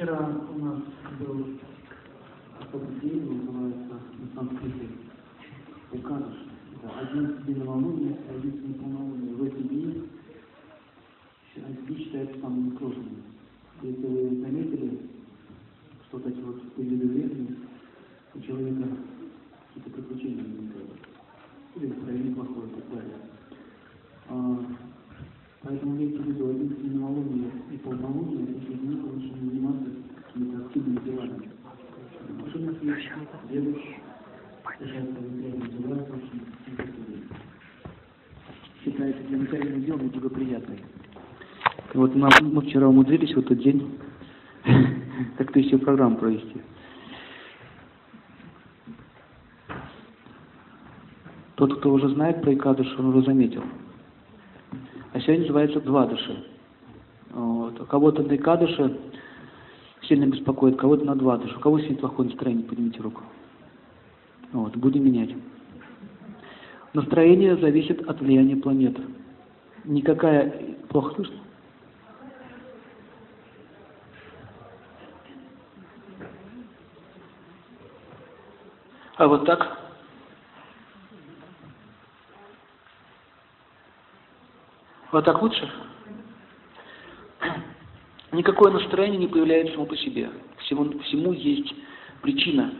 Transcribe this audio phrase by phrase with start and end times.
[0.00, 0.80] Вчера у нас
[1.18, 1.46] был
[2.58, 4.88] особый день, называется на санскрите
[5.92, 6.36] Экадыш.
[6.82, 9.34] Да, 11 день новолуния, 11 день полнолуния.
[9.34, 10.08] В эти дни
[11.54, 13.22] дни считаются самыми сложными.
[13.82, 15.00] Если вы заметили,
[16.08, 17.58] что эти вот периоды времени
[18.34, 18.88] у человека
[19.68, 20.92] какие-то приключения возникают.
[21.76, 23.16] Или настроение плохое и так далее.
[24.30, 24.64] А,
[25.62, 29.99] поэтому имейте в виду 11 день новолуния и полнолуния, эти дни лучше заниматься
[41.94, 43.98] Вот нам, мы вчера умудрились в этот день
[45.38, 46.62] как-то еще программу провести.
[51.56, 53.62] Тот, кто уже знает про Икадыш, он уже заметил.
[55.12, 56.44] А сегодня называется два души.
[57.30, 57.86] Вот.
[57.88, 58.96] Кого-то на Икадыше
[60.10, 61.56] сильно беспокоит, кого-то на два души.
[61.56, 63.22] У кого сегодня плохое настроение, поднимите руку.
[64.52, 65.34] Вот, будем менять.
[66.92, 68.98] Настроение зависит от влияния планет.
[69.84, 70.76] Никакая...
[70.88, 71.36] Плохо слышно?
[79.16, 79.78] А вот так?
[85.12, 85.70] Вот так лучше?
[88.32, 90.30] Никакое настроение не появляется само по себе.
[90.58, 91.74] Всему, всему есть
[92.22, 92.72] причина.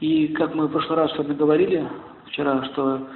[0.00, 1.88] И как мы в прошлый раз с вами говорили
[2.26, 3.08] вчера, что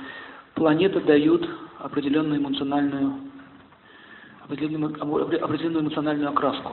[0.54, 1.46] планеты дают
[1.78, 3.14] определенную эмоциональную,
[4.44, 4.94] определенную,
[5.44, 6.72] определенную эмоциональную окраску.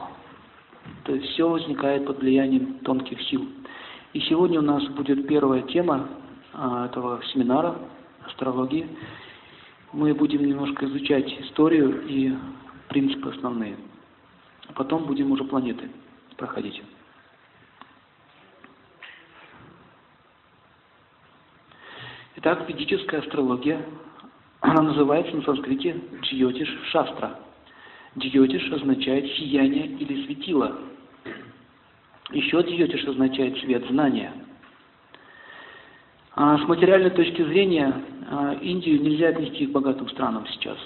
[1.03, 3.45] То есть все возникает под влиянием тонких сил.
[4.13, 6.07] И сегодня у нас будет первая тема
[6.53, 7.75] а, этого семинара
[8.25, 8.87] астрологии.
[9.91, 12.33] Мы будем немножко изучать историю и
[12.89, 13.75] принципы основные.
[14.75, 15.89] Потом будем уже планеты
[16.37, 16.81] проходить.
[22.35, 23.83] Итак, ведическая астрология,
[24.59, 27.39] она называется на санскрите Джьотиш Шастра.
[28.17, 30.77] Джьотиш означает сияние или светило–
[32.31, 34.33] еще Дьотиш означает свет знания.
[36.33, 37.93] А с материальной точки зрения
[38.29, 40.77] а, Индию нельзя отнести к богатым странам сейчас.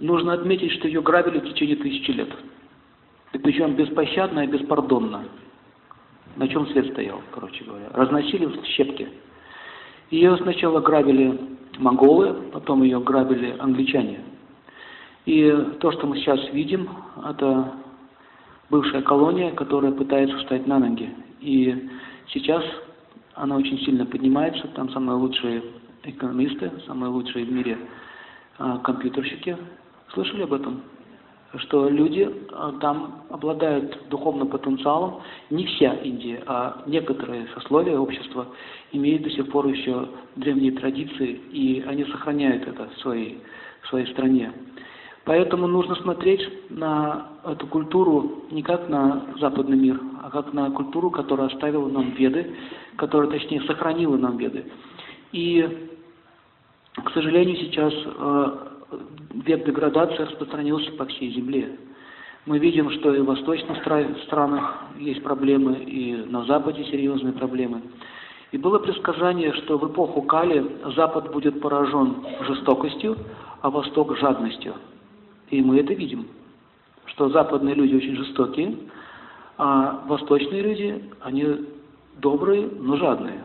[0.00, 2.28] Нужно отметить, что ее грабили в течение тысячи лет.
[3.32, 5.24] И причем беспощадно и беспардонно.
[6.36, 7.88] На чем свет стоял, короче говоря.
[7.92, 9.08] Разносили в щепки.
[10.10, 11.38] Ее сначала грабили
[11.78, 14.20] монголы, потом ее грабили англичане.
[15.26, 15.50] И
[15.80, 16.88] то, что мы сейчас видим,
[17.28, 17.74] это
[18.70, 21.10] бывшая колония, которая пытается встать на ноги.
[21.40, 21.88] И
[22.28, 22.64] сейчас
[23.34, 25.62] она очень сильно поднимается, там самые лучшие
[26.04, 27.78] экономисты, самые лучшие в мире
[28.58, 29.56] а, компьютерщики.
[30.12, 30.82] Слышали об этом?
[31.56, 38.48] Что люди а, там обладают духовным потенциалом, не вся Индия, а некоторые сословия общества
[38.92, 43.38] имеют до сих пор еще древние традиции, и они сохраняют это в своей,
[43.82, 44.52] в своей стране.
[45.24, 51.10] Поэтому нужно смотреть на эту культуру не как на западный мир, а как на культуру,
[51.10, 52.54] которая оставила нам веды,
[52.96, 54.64] которая, точнее, сохранила нам веды.
[55.32, 55.90] И,
[56.94, 58.67] к сожалению, сейчас э,
[59.32, 61.78] век деградации распространился по всей земле.
[62.46, 63.82] Мы видим, что и в восточных
[64.24, 67.82] странах есть проблемы, и на Западе серьезные проблемы.
[68.52, 70.64] И было предсказание, что в эпоху Кали
[70.96, 73.18] Запад будет поражен жестокостью,
[73.60, 74.74] а Восток– жадностью.
[75.50, 76.26] И мы это видим,
[77.06, 78.76] что западные люди очень жестокие,
[79.58, 81.66] а восточные люди, они
[82.18, 83.42] добрые, но жадные.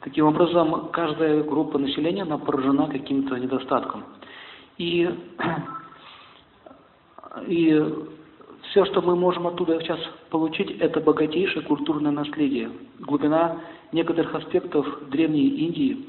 [0.00, 4.04] Таким образом, каждая группа населения, она поражена каким-то недостатком.
[4.76, 5.10] И,
[7.48, 7.94] и
[8.70, 9.98] все, что мы можем оттуда сейчас
[10.30, 12.70] получить, это богатейшее культурное наследие,
[13.00, 13.60] глубина
[13.92, 16.06] некоторых аспектов древней Индии.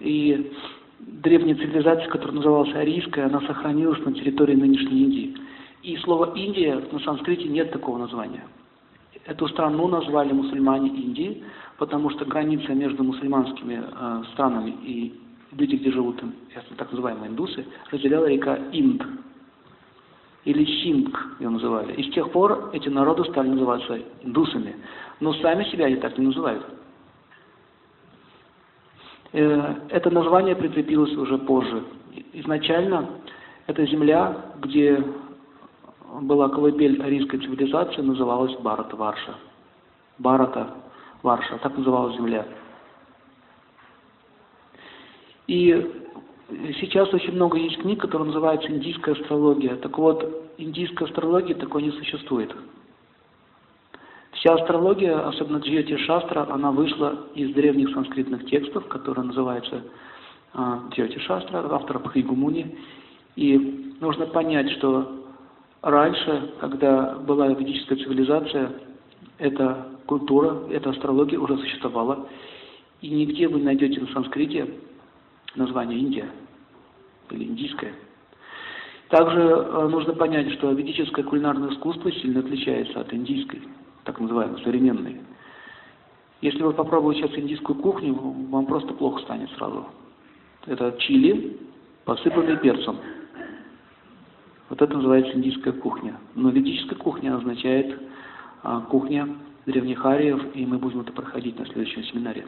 [0.00, 0.52] И
[0.98, 5.36] древняя цивилизация, которая называлась арийская, она сохранилась на территории нынешней Индии.
[5.82, 8.44] И слово «Индия» на санскрите нет такого названия.
[9.24, 11.42] Эту страну назвали мусульмане Индии,
[11.80, 15.18] потому что граница между мусульманскими э, странами и
[15.52, 16.22] люди, где живут
[16.76, 19.02] так называемые индусы, разделяла река Инд.
[20.44, 21.94] Или Синдг ее называли.
[21.94, 24.76] И с тех пор эти народы стали называться индусами.
[25.20, 26.66] Но сами себя они так не называют.
[29.32, 31.82] Э, это название прикрепилось уже позже.
[32.34, 33.08] Изначально
[33.66, 35.02] эта земля, где
[36.20, 39.34] была колыбель арийской цивилизации, называлась Барата Варша.
[40.18, 40.74] Барата
[41.22, 42.46] Варша, так называлась земля.
[45.46, 46.00] И
[46.80, 49.76] сейчас очень много есть книг, которые называются «Индийская астрология».
[49.76, 52.54] Так вот, индийской астрологии такой не существует.
[54.32, 59.82] Вся астрология, особенно Джьоти Шастра, она вышла из древних санскритных текстов, которые называются
[60.54, 62.78] а, Джьоти Шастра, автора Бхригумуни.
[63.36, 65.26] И нужно понять, что
[65.82, 68.72] раньше, когда была ведическая цивилизация,
[69.40, 72.28] эта культура, эта астрология уже существовала.
[73.00, 74.68] И нигде вы найдете на санскрите
[75.54, 76.30] название Индия
[77.30, 77.94] или индийская.
[79.08, 83.62] Также э, нужно понять, что ведическое кулинарное искусство сильно отличается от индийской,
[84.04, 85.20] так называемой, современной.
[86.42, 89.86] Если вы попробуете сейчас индийскую кухню, вам просто плохо станет сразу.
[90.66, 91.58] Это чили,
[92.04, 92.98] посыпанный перцем.
[94.68, 96.18] Вот это называется индийская кухня.
[96.34, 97.98] Но ведическая кухня означает
[98.88, 99.28] кухня
[99.66, 102.46] древних ариев, и мы будем это проходить на следующем семинаре.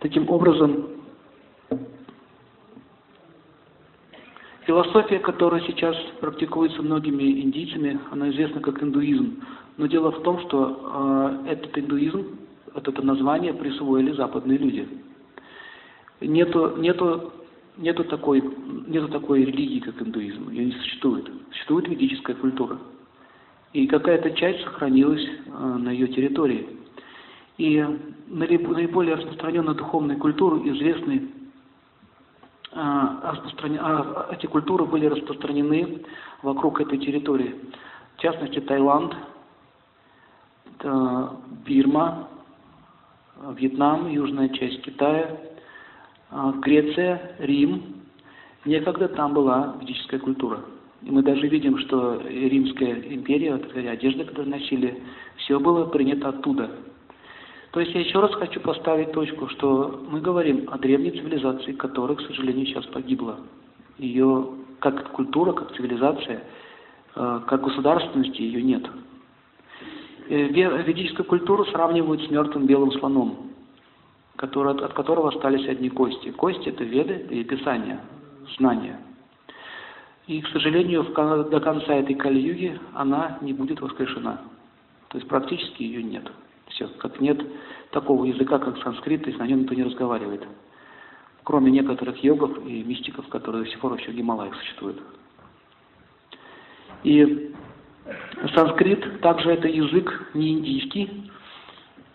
[0.00, 0.88] Таким образом,
[4.66, 9.40] философия, которая сейчас практикуется многими индийцами, она известна как индуизм.
[9.76, 12.36] Но дело в том, что э, этот индуизм,
[12.74, 14.88] вот это название присвоили западные люди.
[16.20, 17.32] Нету, нету,
[17.76, 18.42] нету, такой,
[18.86, 20.50] нету такой религии, как индуизм.
[20.50, 21.30] Ее не существует.
[21.52, 22.78] Существует ведическая культура.
[23.72, 26.68] И какая-то часть сохранилась э, на ее территории.
[27.58, 27.84] И
[28.28, 31.28] наиболее распространенной духовной культуры известны
[32.74, 36.02] а, а, эти культуры были распространены
[36.42, 37.54] вокруг этой территории.
[38.16, 39.14] В частности, Таиланд,
[41.66, 42.28] Бирма,
[43.56, 45.38] Вьетнам, южная часть Китая,
[46.60, 47.82] Греция, Рим.
[48.64, 50.60] Некогда там была ведическая культура.
[51.02, 55.02] И мы даже видим, что Римская империя, одежда, которую носили,
[55.36, 56.70] все было принято оттуда–
[57.72, 62.16] то есть я еще раз хочу поставить точку, что мы говорим о древней цивилизации, которая,
[62.16, 63.38] к сожалению, сейчас погибла.
[63.98, 64.46] Ее
[64.78, 66.42] как культура, как цивилизация,
[67.14, 68.86] э, как государственности ее нет.
[70.28, 70.48] Э,
[70.82, 73.51] ведическую культуру сравнивают с мертвым белым слоном,
[74.42, 76.32] который, от которого остались одни кости.
[76.32, 78.00] Кости– это веды и писания,
[78.58, 78.98] знания.
[80.26, 84.40] И, к сожалению, до конца этой Кали-юги она не будет воскрешена.
[85.10, 86.28] То есть практически ее нет.
[86.70, 87.40] Все, как нет
[87.92, 90.44] такого языка, как санскрит, то есть на нем никто не разговаривает.
[91.44, 95.00] Кроме некоторых йогов и мистиков, которые до сих пор еще в Гималаях существуют.
[97.04, 97.54] И
[98.56, 101.30] санскрит также это язык не индийский,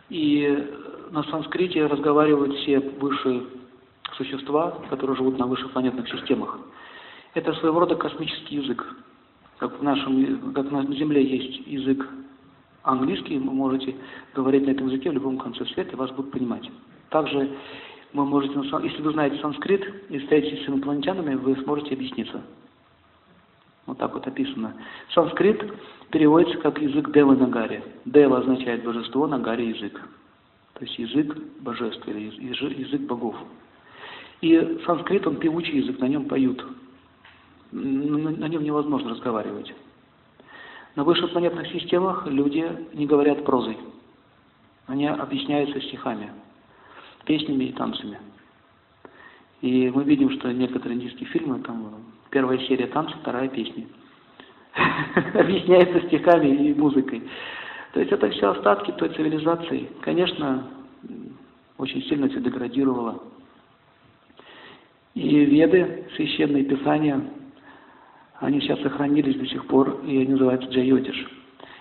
[0.09, 0.73] и
[1.11, 3.43] на санскрите разговаривают все высшие
[4.15, 6.59] существа, которые живут на высших планетных системах.
[7.33, 8.85] Это своего рода космический язык.
[9.57, 12.07] Как в нашем, как на Земле есть язык
[12.83, 13.95] английский, вы можете
[14.33, 16.69] говорить на этом языке в любом конце света, и вас будут понимать.
[17.09, 17.49] Также
[18.13, 22.41] вы можете, если вы знаете санскрит и встретитесь с инопланетянами, вы сможете объясниться.
[23.85, 24.73] Вот так вот описано.
[25.13, 25.63] Санскрит
[26.11, 27.83] переводится как язык Девы Нагари.
[28.05, 30.01] Дева означает божество, Нагари язык.
[30.77, 32.31] То есть язык божеств или
[32.79, 33.35] язык богов.
[34.41, 36.63] И санскрит, он певучий язык, на нем поют.
[37.71, 39.73] На нем невозможно разговаривать.
[40.95, 42.63] На высших планетных системах люди
[42.93, 43.77] не говорят прозой.
[44.85, 46.31] Они объясняются стихами,
[47.25, 48.19] песнями и танцами.
[49.61, 53.87] И мы видим, что некоторые индийские фильмы, там первая серия танца, вторая песня.
[55.33, 57.23] Объясняется стихами и музыкой.
[57.93, 59.89] То есть это все остатки той цивилизации.
[60.01, 60.67] Конечно,
[61.77, 63.21] очень сильно все деградировало.
[65.13, 67.21] И веды, священные писания,
[68.39, 71.27] они сейчас сохранились до сих пор, и они называются Джайотиш.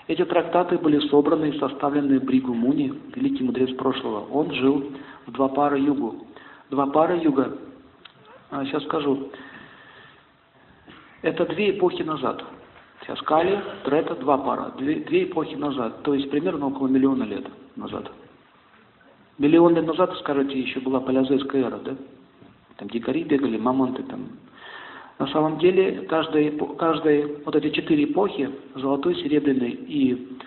[0.06, 4.26] Эти трактаты были собраны и составлены Бригу Муни, великий мудрец прошлого.
[4.32, 4.92] Он жил
[5.26, 6.26] в два пара югу.
[6.70, 7.58] Два пара юга,
[8.50, 9.30] а, сейчас скажу,
[11.22, 12.44] это две эпохи назад.
[13.02, 14.72] Сейчас Кали, Трета, два пара.
[14.78, 18.10] Две, две эпохи назад, то есть примерно около миллиона лет назад.
[19.38, 21.96] Миллион лет назад, скажете, еще была палеозойская эра, да?
[22.76, 24.28] Там дикари бегали, мамонты там,
[25.18, 30.38] на самом деле, каждая, каждая вот эти четыре эпохи, золотой, серебряный и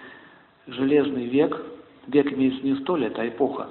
[0.68, 1.60] железный век,
[2.08, 3.68] век имеется не сто лет, а эпоха,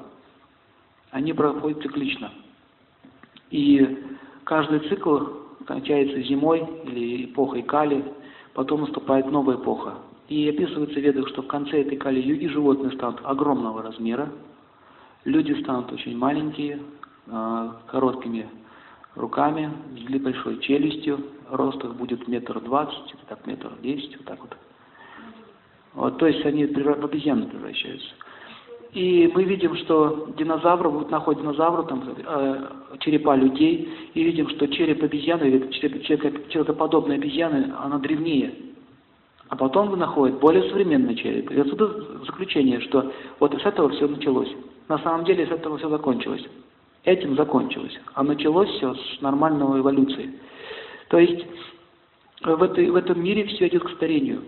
[1.13, 2.33] они проходят циклично.
[3.51, 4.07] И
[4.43, 5.19] каждый цикл
[5.67, 8.05] кончается зимой или эпохой Кали,
[8.59, 9.99] потом наступает новая эпоха.
[10.27, 14.33] И описывается в ведах, что в конце этой Кали-юги животные станут огромного размера,
[15.25, 16.81] люди станут очень маленькие,
[17.29, 18.49] а, короткими
[19.15, 24.57] руками, с большой челюстью, рост их будет метр двадцать, так метр десять, вот так вот.
[25.95, 28.11] Вот, то есть они в обезьяны превращаются.
[28.93, 32.67] И мы видим, что динозавры, вот находят динозавры, там, э,
[33.01, 38.55] черепа людей, и видим, что череп обезьяны, или череп, человекоподобной обезьяны, она древнее.
[39.49, 41.51] А потом вы находите более современный череп.
[41.51, 41.89] И отсюда
[42.25, 44.51] заключение, что вот с этого все началось.
[44.89, 46.45] На самом деле с этого все закончилось.
[47.05, 47.99] Этим закончилось.
[48.15, 50.39] А началось все с нормального эволюции.
[51.09, 51.47] То есть
[52.43, 54.43] в, этой, в этом мире все идет к старению.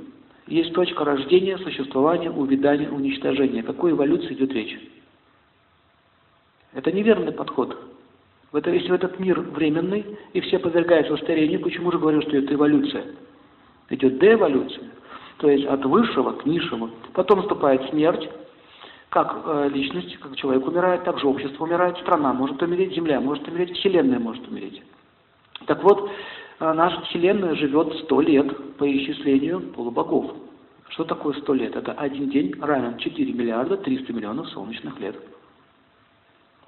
[0.50, 3.61] Есть точка рождения, существования, увядания, уничтожения.
[3.61, 4.76] О какой эволюции идет речь?
[6.75, 7.76] Это неверный подход.
[8.50, 12.52] В это, если этот мир временный, и все подвергаются старению, почему же говорю, что это
[12.52, 13.04] эволюция?
[13.90, 14.90] Идет деэволюция,
[15.38, 16.90] то есть от высшего к низшему.
[17.12, 18.28] Потом наступает смерть,
[19.09, 23.47] как э, личность, как человек умирает, так же общество умирает, страна может умереть, Земля может
[23.47, 24.83] умереть, Вселенная может умереть.
[25.66, 26.11] Так вот,
[26.61, 30.33] наша Вселенная живет сто лет по исчислению полубогов.
[30.90, 31.75] Что такое сто лет?
[31.75, 35.17] Это один день равен 4 миллиарда 300 миллионов солнечных лет.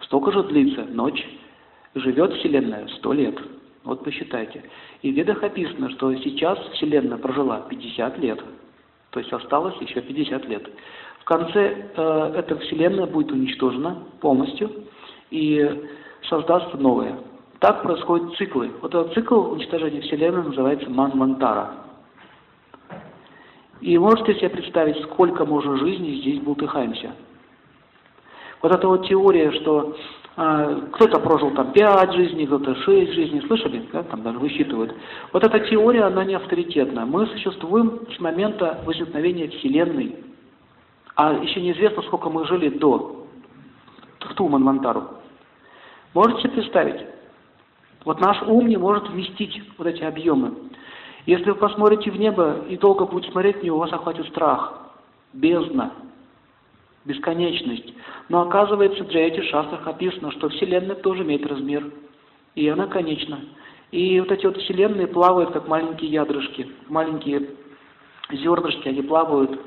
[0.00, 1.22] Столько же длится ночь.
[1.94, 3.38] Живет Вселенная сто лет.
[3.84, 4.62] Вот посчитайте.
[5.02, 8.42] И в Ведах описано, что сейчас Вселенная прожила 50 лет.
[9.10, 10.70] То есть осталось еще 50 лет.
[11.20, 14.70] В конце э, эта Вселенная будет уничтожена полностью
[15.30, 15.86] и
[16.22, 17.18] создастся новая.
[17.62, 18.72] Так происходят циклы.
[18.82, 21.74] Вот этот цикл уничтожения Вселенной называется Манвантара.
[23.80, 27.12] И можете себе представить, сколько можно жизни здесь бултыхаемся.
[28.62, 29.94] Вот эта вот теория, что
[30.36, 33.88] э, кто-то прожил там пять жизней, кто-то шесть жизней, слышали?
[33.92, 34.02] Да?
[34.02, 34.92] Там даже высчитывают.
[35.32, 37.06] Вот эта теория, она не авторитетна.
[37.06, 40.16] Мы существуем с момента возникновения Вселенной.
[41.14, 43.24] А еще неизвестно, сколько мы жили до
[44.18, 45.04] в ту Манвантару.
[46.12, 47.11] Можете себе представить?
[48.04, 50.54] Вот наш ум не может вместить вот эти объемы.
[51.26, 54.90] Если вы посмотрите в небо и долго будете смотреть в него, вас охватит страх,
[55.32, 55.92] бездна,
[57.04, 57.94] бесконечность.
[58.28, 61.92] Но оказывается, для этих шастрах описано, что Вселенная тоже имеет размер,
[62.54, 63.40] и она конечна.
[63.92, 67.50] И вот эти вот Вселенные плавают, как маленькие ядрышки, маленькие
[68.30, 69.60] зернышки, они плавают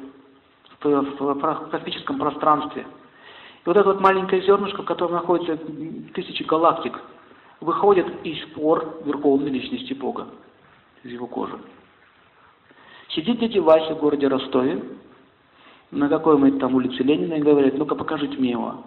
[0.81, 2.81] в космическом пространстве.
[2.81, 5.57] И вот это вот маленькое зернышко, в котором находится
[6.13, 6.99] тысячи галактик,
[7.65, 10.27] выходит из пор Верховной Личности Бога,
[11.03, 11.60] из его кожи.
[13.10, 14.84] Сидит дядя Вася в городе Ростове,
[15.91, 18.84] на какой-нибудь там улице Ленина, и говорит, ну-ка покажите мне его.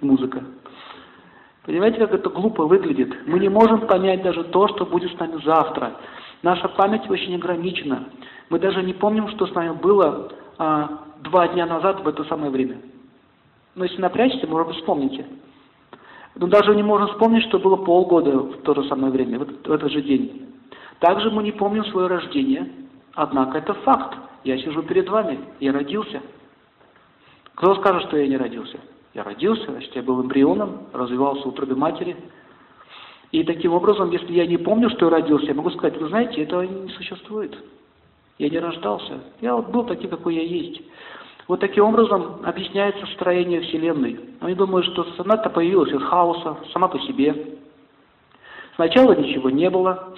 [0.00, 0.44] Музыка.
[1.64, 3.26] Понимаете, как это глупо выглядит?
[3.26, 5.96] Мы не можем понять даже то, что будет с нами завтра.
[6.42, 8.08] Наша память очень ограничена.
[8.48, 12.50] Мы даже не помним, что с нами было а, два дня назад в это самое
[12.50, 12.80] время.
[13.74, 15.26] Но если напрячься, может быть, вспомните.
[16.34, 19.90] Но даже не можем вспомнить, что было полгода в то же самое время, в этот
[19.90, 20.46] же день.
[20.98, 22.70] Также мы не помним свое рождение,
[23.14, 24.16] однако это факт.
[24.44, 26.22] Я сижу перед вами, я родился.
[27.54, 28.78] Кто скажет, что я не родился?
[29.14, 32.16] Я родился, значит, я был эмбрионом, развивался в утробе матери.
[33.30, 36.42] И таким образом, если я не помню, что я родился, я могу сказать, вы знаете,
[36.42, 37.56] этого не существует.
[38.38, 39.20] Я не рождался.
[39.40, 40.82] Я вот был таким, какой я есть.
[41.52, 44.18] Вот таким образом объясняется строение Вселенной.
[44.40, 47.58] Они думают, что она-то появилась из хаоса, сама по себе.
[48.76, 50.14] Сначала ничего не было.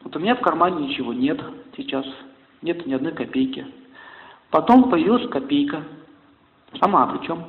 [0.00, 1.38] Вот у меня в кармане ничего нет
[1.76, 2.06] сейчас.
[2.62, 3.66] Нет ни одной копейки.
[4.48, 5.82] Потом появилась копейка.
[6.80, 7.44] Сама причем.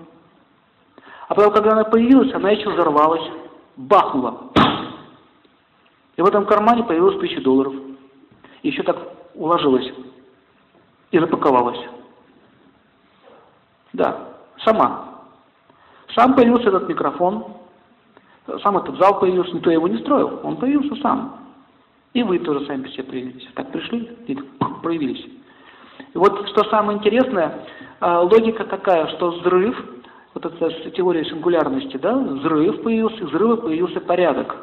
[1.30, 3.32] А потом, когда она появилась, она еще взорвалась.
[3.78, 4.52] Бахнула.
[6.18, 7.76] И в этом кармане появилось тысяча долларов.
[8.62, 8.98] Еще так
[9.36, 9.90] уложилась
[11.12, 11.80] и запаковалась.
[13.94, 14.30] Да,
[14.64, 15.22] сама.
[16.16, 17.46] Сам появился этот микрофон,
[18.64, 21.38] сам этот зал появился, никто его не строил, он появился сам.
[22.14, 23.48] И вы тоже сами себе появились.
[23.56, 24.38] Так пришли и
[24.84, 25.26] проявились.
[26.14, 27.66] И вот что самое интересное,
[28.02, 29.78] а, логика такая, что взрыв,
[30.34, 34.56] вот эта теория сингулярности, да, взрыв появился, взрыва появился порядок.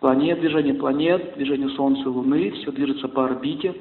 [0.00, 3.74] Планет, движение планет, движение Солнца и Луны, все движется по орбите.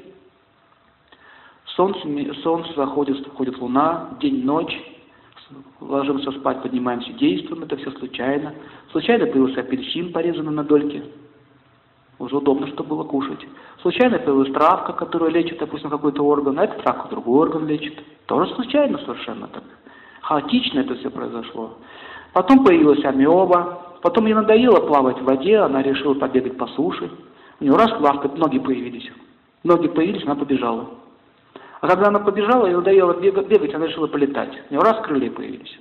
[1.82, 4.80] Солнце, солнце заходит, входит Луна, день, ночь,
[5.80, 8.54] ложимся спать, поднимаемся, действуем, это все случайно.
[8.92, 11.04] Случайно появился апельсин, порезанный на дольки,
[12.20, 13.40] уже удобно, чтобы было кушать.
[13.82, 18.00] Случайно появилась травка, которая лечит, допустим, какой-то орган, а эта травка другой орган лечит.
[18.28, 19.64] Тоже случайно совершенно так.
[20.22, 21.80] Хаотично это все произошло.
[22.32, 27.10] Потом появилась амеба, потом ей надоело плавать в воде, она решила побегать по суше.
[27.60, 29.10] У нее раз лавка, ноги появились.
[29.64, 31.02] Ноги появились, она побежала.
[31.82, 34.52] А когда она побежала, ей надоело бегать, она решила полетать.
[34.70, 35.80] У нее раз крылья появились.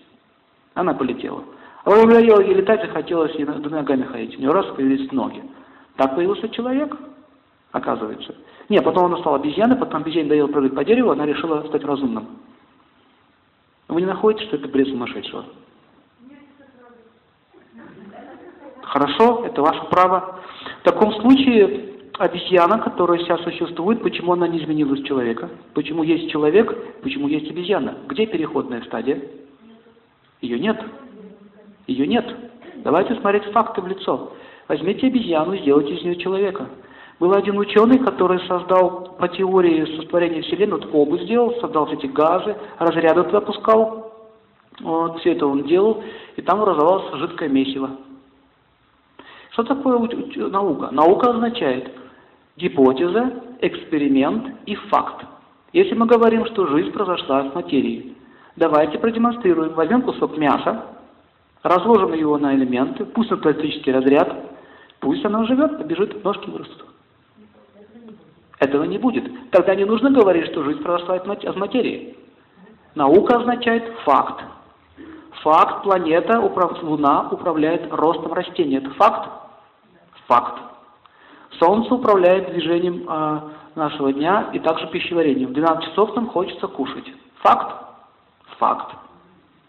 [0.72, 1.44] Она полетела.
[1.84, 4.36] А когда надоело ей летать, захотелось ей ногами ходить.
[4.36, 5.42] У нее раз появились ноги.
[5.96, 6.96] Так появился человек,
[7.72, 8.34] оказывается.
[8.70, 12.38] Не, потом она стала обезьяной, потом обезьяне надоело прыгать по дереву, она решила стать разумным.
[13.88, 15.44] Вы не находите, что это бред сумасшедшего?
[18.82, 20.40] Хорошо, это ваше право.
[20.80, 21.89] В таком случае
[22.20, 25.48] обезьяна, которая сейчас существует, почему она не изменилась человека?
[25.72, 27.96] Почему есть человек, почему есть обезьяна?
[28.08, 29.22] Где переходная стадия?
[30.42, 30.78] Ее нет.
[31.86, 32.26] Ее нет.
[32.84, 34.32] Давайте смотреть факты в лицо.
[34.68, 36.68] Возьмите обезьяну и сделайте из нее человека.
[37.18, 42.54] Был один ученый, который создал по теории сотворения Вселенной, вот обувь сделал, создал эти газы,
[42.78, 44.12] разряды туда пускал.
[44.80, 46.02] Вот, все это он делал,
[46.36, 47.90] и там образовалось жидкое месиво.
[49.52, 49.98] Что такое
[50.48, 50.88] наука?
[50.92, 51.90] Наука означает
[52.56, 55.24] гипотеза, эксперимент и факт.
[55.72, 58.16] Если мы говорим, что жизнь произошла с материи,
[58.56, 59.74] давайте продемонстрируем.
[59.74, 60.86] Возьмем кусок мяса,
[61.62, 64.34] разложим его на элементы, пусть это электрический разряд,
[64.98, 66.86] пусть она живет, побежит, ножки вырастут.
[68.58, 69.50] Этого не будет.
[69.50, 72.16] Тогда не нужно говорить, что жизнь произошла от материи.
[72.94, 74.44] Наука означает факт.
[75.42, 76.40] Факт, планета.
[76.82, 78.76] Луна управляет ростом растений.
[78.76, 79.30] Это факт?
[80.26, 80.69] Факт.
[81.58, 83.40] Солнце управляет движением э,
[83.74, 85.50] нашего дня и также пищеварением.
[85.50, 87.12] В 12 часов нам хочется кушать.
[87.42, 87.74] Факт?
[88.58, 88.94] Факт.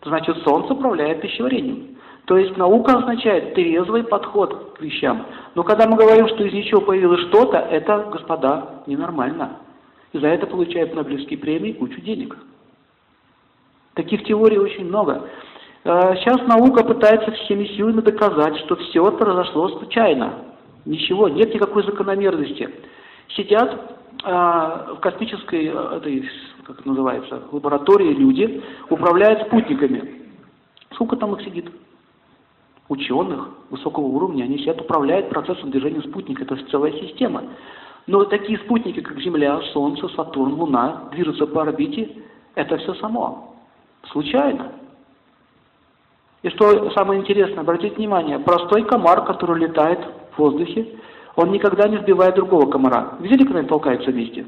[0.03, 1.97] Значит, Солнце управляет пищеварением.
[2.25, 5.25] То есть наука означает трезвый подход к вещам.
[5.55, 9.57] Но когда мы говорим, что из ничего появилось что-то, это, господа, ненормально.
[10.13, 12.38] И за это получают Нобелевские премии кучу денег.
[13.95, 15.27] Таких теорий очень много.
[15.83, 20.33] Э, сейчас наука пытается всеми силами доказать, что все произошло случайно.
[20.85, 22.69] Ничего, нет никакой закономерности.
[23.35, 26.29] Сидят э, в космической, э, этой,
[26.65, 30.21] как это называется, лаборатории люди, управляют спутниками.
[30.93, 31.69] Сколько там их сидит?
[32.89, 36.43] Ученых высокого уровня, они сидят, управляют процессом движения спутника.
[36.43, 37.43] Это целая система.
[38.07, 42.09] Но такие спутники, как Земля, Солнце, Сатурн, Луна, движутся по орбите,
[42.55, 43.55] это все само.
[44.11, 44.73] Случайно.
[46.41, 49.99] И что самое интересное, обратите внимание, простой комар, который летает
[50.32, 50.88] в воздухе,
[51.36, 53.15] он никогда не сбивает другого комара.
[53.20, 54.46] Видели, когда они толкаются вместе?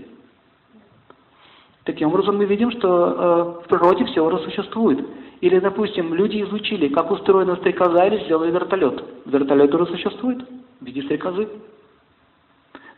[1.85, 5.05] Таким образом, мы видим, что э, в природе все уже существует.
[5.41, 9.03] Или, допустим, люди изучили, как устроена стрекоза, или сделали вертолет.
[9.25, 10.41] Вертолет уже существует
[10.79, 11.49] в виде стрекозы.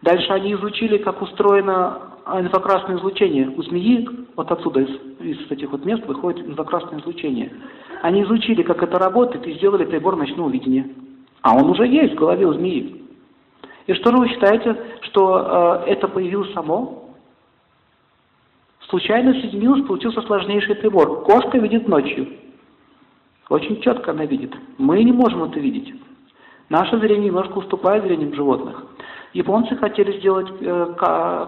[0.04, 3.50] Дальше они изучили, как устроено инфракрасное излучение.
[3.50, 7.52] У змеи, вот отсюда, из, из этих вот мест, выходит инфракрасное излучение.
[8.04, 10.88] Они изучили, как это работает, и сделали прибор ночного видения.
[11.45, 13.03] А он уже есть в голове у змеи.
[13.86, 17.13] И что же вы считаете, что э, это появилось само?
[18.89, 21.23] Случайно соединилось, получился сложнейший прибор.
[21.23, 22.29] Кошка видит ночью.
[23.49, 24.55] Очень четко она видит.
[24.79, 25.93] Мы не можем это видеть.
[26.69, 28.84] Наше зрение немножко уступает зрением животных.
[29.34, 30.95] Японцы хотели сделать э,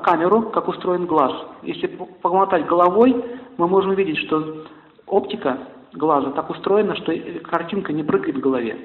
[0.04, 1.34] камеру, как устроен глаз.
[1.64, 1.88] Если
[2.22, 3.16] помотать головой,
[3.58, 4.64] мы можем увидеть, что
[5.08, 5.58] оптика
[5.94, 7.12] глаза так устроена, что
[7.50, 8.78] картинка не прыгает в голове.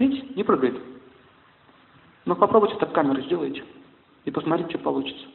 [0.00, 0.26] Видите?
[0.34, 0.80] Не прыгает.
[2.24, 3.62] Но попробуйте так камеру сделайте
[4.24, 5.26] и посмотрите, что получится.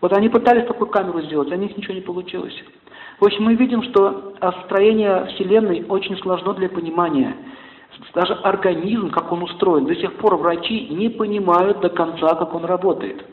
[0.00, 2.54] Вот они пытались такую камеру сделать, а у них ничего не получилось.
[3.20, 7.36] В общем, мы видим, что строение Вселенной очень сложно для понимания
[8.14, 12.64] даже организм, как он устроен, до сих пор врачи не понимают до конца, как он
[12.64, 13.24] работает.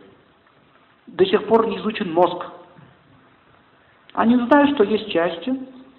[1.07, 2.45] До сих пор не изучен мозг.
[4.13, 5.57] Они знают, что есть части,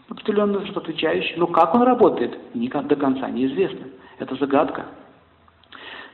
[0.08, 3.86] определенные, что отвечающие, но как он работает, до конца неизвестно.
[4.20, 4.86] Это загадка.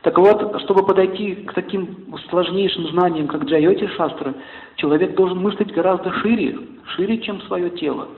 [0.02, 4.34] Так вот, чтобы подойти к таким сложнейшим знаниям, как Джайоти Шастра,
[4.76, 6.56] человек должен мыслить гораздо шире,
[6.94, 8.08] шире, чем свое тело.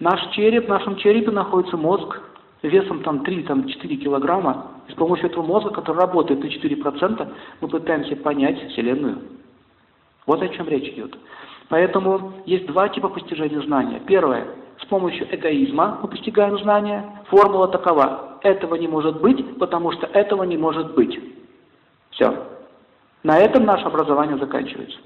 [0.00, 2.20] Наш череп, в нашем черепе находится мозг,
[2.62, 8.16] весом там 3-4 килограмма, и с помощью этого мозга, который работает на 4%, мы пытаемся
[8.16, 9.18] понять Вселенную.
[10.26, 11.16] Вот о чем речь идет.
[11.68, 14.00] Поэтому есть два типа постижения знания.
[14.06, 14.48] Первое.
[14.82, 17.04] С помощью эгоизма мы постигаем знания.
[17.28, 18.29] Формула такова.
[18.42, 21.18] Этого не может быть, потому что этого не может быть.
[22.10, 22.46] Все.
[23.22, 24.98] На этом наше образование заканчивается.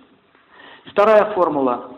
[0.86, 1.90] Вторая формула.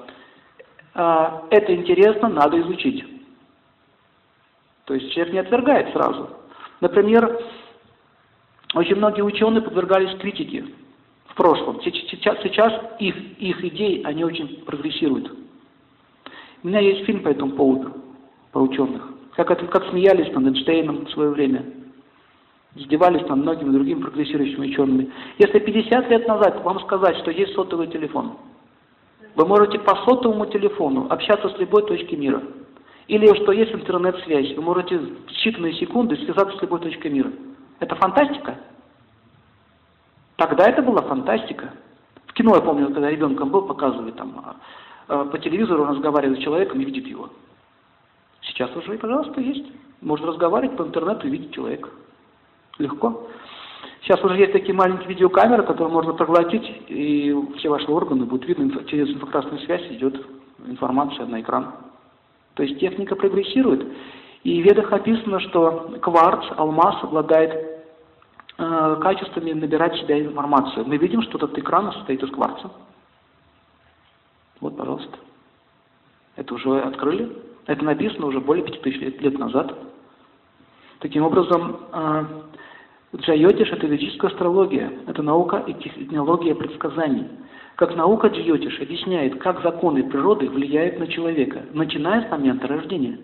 [0.94, 3.04] А, это интересно, надо изучить.
[4.86, 6.30] То есть человек не отвергает сразу.
[6.80, 7.38] Например,
[8.74, 10.64] очень многие ученые подвергались критике
[11.26, 11.82] в прошлом.
[11.82, 15.32] Сейчас, сейчас их, их идеи, они очень прогрессируют.
[16.62, 17.92] У меня есть фильм по этому поводу,
[18.52, 19.15] по ученых.
[19.36, 21.64] Как, это, как смеялись над Эйнштейном в свое время.
[22.74, 25.10] Издевались над многими другими прогрессирующими учеными.
[25.38, 28.36] Если 50 лет назад вам сказать, что есть сотовый телефон,
[29.34, 32.42] вы можете по сотовому телефону общаться с любой точки мира–
[33.08, 37.30] или что есть интернет-связь, вы можете в считанные секунды связаться с любой точкой мира.
[37.78, 38.58] Это фантастика?
[40.36, 41.72] Тогда это была фантастика.
[42.26, 44.56] В кино, я помню, когда ребенком был, показывали там, а,
[45.08, 47.30] а, по телевизору он с человеком и видит его.
[48.56, 49.66] Сейчас уже, пожалуйста, есть.
[50.00, 51.90] Можно разговаривать по интернету и видеть человека.
[52.78, 53.28] Легко.
[54.00, 58.84] Сейчас уже есть такие маленькие видеокамеры, которые можно проглотить, и все ваши органы будут видны,
[58.86, 60.24] через инфракрасную связь идет
[60.66, 61.74] информация на экран.
[62.54, 63.86] То есть техника прогрессирует.
[64.42, 67.52] И в ведах описано, что кварц, алмаз обладает
[68.56, 70.86] э, качествами набирать в себя информацию.
[70.86, 72.70] Мы видим, что этот экран состоит из кварца.
[74.60, 75.18] Вот, пожалуйста.
[76.36, 77.45] Это уже открыли.
[77.66, 79.76] Это написано уже более 5000 лет, назад.
[81.00, 82.24] Таким образом, э,
[83.16, 87.26] Джайотиш– это ведическая астрология, это наука и технология предсказаний.
[87.74, 93.18] Как наука Джайотиш объясняет, как законы природы влияют на человека, начиная с момента рождения.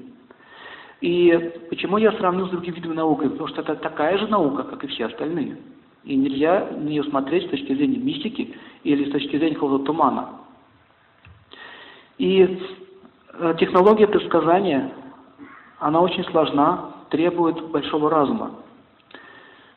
[1.00, 3.28] И почему я сравню с другими видами науки?
[3.28, 5.57] Потому что это такая же наука, как и все остальные.
[6.05, 10.31] И нельзя на нее смотреть с точки зрения мистики или с точки зрения какого-то тумана.
[12.18, 12.61] И
[13.58, 14.92] технология предсказания,
[15.78, 18.52] она очень сложна, требует большого разума.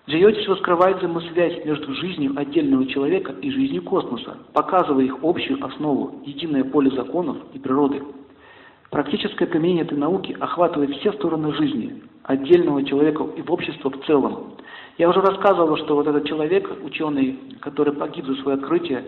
[0.07, 6.63] Джайотиш раскрывает взаимосвязь между жизнью отдельного человека и жизнью космоса, показывая их общую основу, единое
[6.63, 8.03] поле законов и природы.
[8.91, 14.53] Практическое применение этой науки охватывает все стороны жизни, отдельного человека и в общество в целом.
[14.99, 19.05] Я уже рассказывал, что вот этот человек, ученый, который погиб за свое открытие,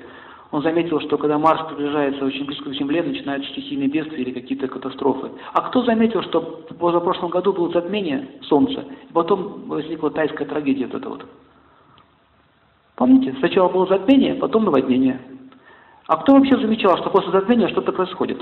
[0.52, 4.68] он заметил, что когда Марс приближается очень близко к Земле, начинаются стихийные бедствия или какие-то
[4.68, 5.32] катастрофы.
[5.54, 10.86] А кто заметил, что в позапрошлом году было затмение Солнца, и потом возникла тайская трагедия
[10.86, 11.26] вот эта вот?
[12.96, 13.36] Помните?
[13.40, 15.20] Сначала было затмение, потом наводнение.
[16.08, 18.42] А кто вообще замечал, что после затмения что-то происходит?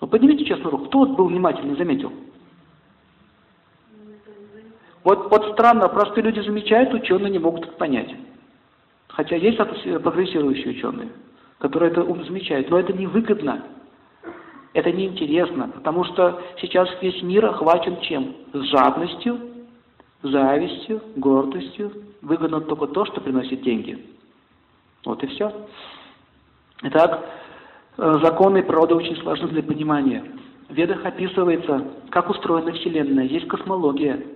[0.00, 0.84] Ну, поднимите честно руку.
[0.84, 2.12] Кто вот был внимательный, заметил?
[5.02, 8.14] Вот, вот странно, простые люди замечают, ученые не могут это понять.
[9.16, 11.08] Хотя есть прогрессирующие ученые,
[11.58, 13.64] которые это ум замечают, но это невыгодно,
[14.74, 18.36] это неинтересно, потому что сейчас весь мир охвачен чем?
[18.52, 19.40] Жадностью,
[20.22, 21.92] завистью, гордостью.
[22.20, 24.04] Выгодно только то, что приносит деньги.
[25.06, 25.50] Вот и все.
[26.82, 27.24] Итак,
[27.96, 30.24] э, законы природы очень сложны для понимания.
[30.68, 34.26] В ведах описывается, как устроена Вселенная, есть космология.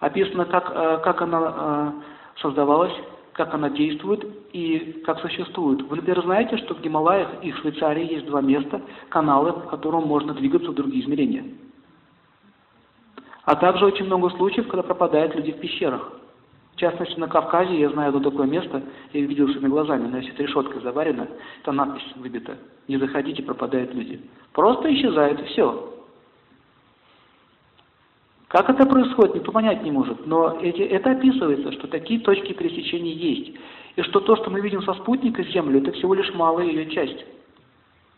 [0.00, 2.94] Описано, как, э, как она э, создавалась,
[3.36, 5.82] как она действует и как существует.
[5.82, 10.06] Вы, например, знаете, что в Гималаях и в Швейцарии есть два места, каналы, по которым
[10.06, 11.44] можно двигаться в другие измерения.
[13.44, 16.12] А также очень много случаев, когда пропадают люди в пещерах.
[16.72, 20.38] В частности, на Кавказе я знаю одно такое место, я видел своими глазами, на есть
[20.38, 21.28] решеткой заварено,
[21.64, 22.56] там надпись выбита.
[22.88, 24.20] Не заходите, пропадают люди.
[24.52, 25.95] Просто исчезают, и все.
[28.56, 33.12] Как это происходит, никто понять не может, но эти, это описывается, что такие точки пересечения
[33.12, 33.54] есть.
[33.96, 37.22] И что то, что мы видим со спутника Землю, это всего лишь малая ее часть.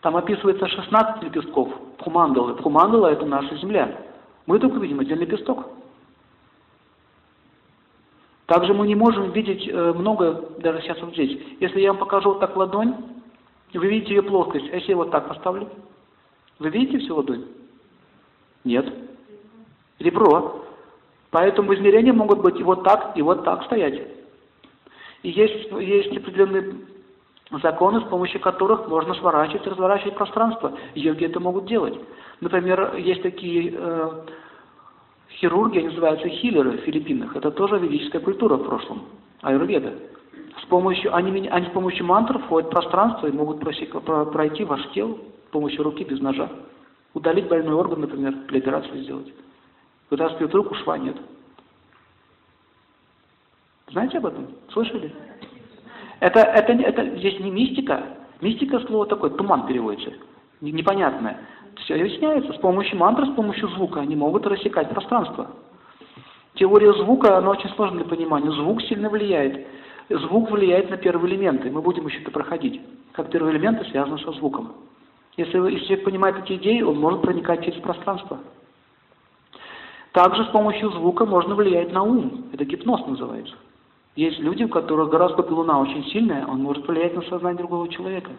[0.00, 2.54] Там описывается 16 лепестков Пхумандалы.
[2.54, 4.00] Пхумандала– это наша Земля.
[4.46, 5.70] Мы только видим один лепесток.
[8.46, 11.36] Также мы не можем видеть э, много, даже сейчас вот здесь.
[11.58, 12.94] Если я вам покажу вот так ладонь,
[13.74, 14.70] вы видите ее плоскость.
[14.72, 15.68] А если я вот так поставлю?
[16.60, 17.44] Вы видите всю ладонь?
[18.62, 19.07] Нет
[19.98, 20.64] ребро.
[21.30, 24.00] Поэтому измерения могут быть и вот так, и вот так стоять.
[25.22, 26.74] И есть, есть определенные
[27.62, 30.72] законы, с помощью которых можно сворачивать и разворачивать пространство.
[30.94, 31.98] Йоги это могут делать.
[32.40, 34.10] Например, есть такие э,
[35.32, 37.34] хирурги, они называются хиллеры в Филиппинах.
[37.36, 39.02] Это тоже ведическая культура в прошлом,
[39.42, 39.94] аюрведа.
[40.62, 45.16] С помощью, они, они с помощью мантр входят в пространство и могут пройти ваш тело
[45.48, 46.50] с помощью руки без ножа.
[47.14, 49.32] Удалить больной орган, например, для операции сделать.
[50.10, 51.16] Вытаскивает руку, шва нет.
[53.90, 54.48] Знаете об этом?
[54.72, 55.12] Слышали?
[56.20, 58.02] Это, это, это здесь не мистика.
[58.40, 60.12] Мистика слово такое, туман переводится.
[60.60, 61.38] Непонятное.
[61.76, 62.52] Все объясняется.
[62.52, 65.50] С помощью мантры, с помощью звука они могут рассекать пространство.
[66.54, 68.50] Теория звука, она очень сложна для понимания.
[68.50, 69.66] Звук сильно влияет.
[70.08, 71.70] Звук влияет на первые элементы.
[71.70, 72.80] Мы будем еще это проходить.
[73.12, 74.72] Как первые элементы связаны со звуком.
[75.36, 78.38] Если, если человек понимает эти идеи, он может проникать через пространство.
[80.18, 82.46] Также с помощью звука можно влиять на ум.
[82.52, 83.54] Это гипноз называется.
[84.16, 88.32] Есть люди, у которых гороскоп Луна очень сильная, он может влиять на сознание другого человека.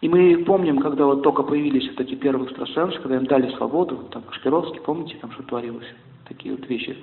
[0.00, 4.04] И мы помним, когда вот только появились вот эти первые экстрасенсы, когда им дали свободу,
[4.12, 5.92] там Кашпировский, помните, там что творилось,
[6.28, 6.96] такие вот вещи.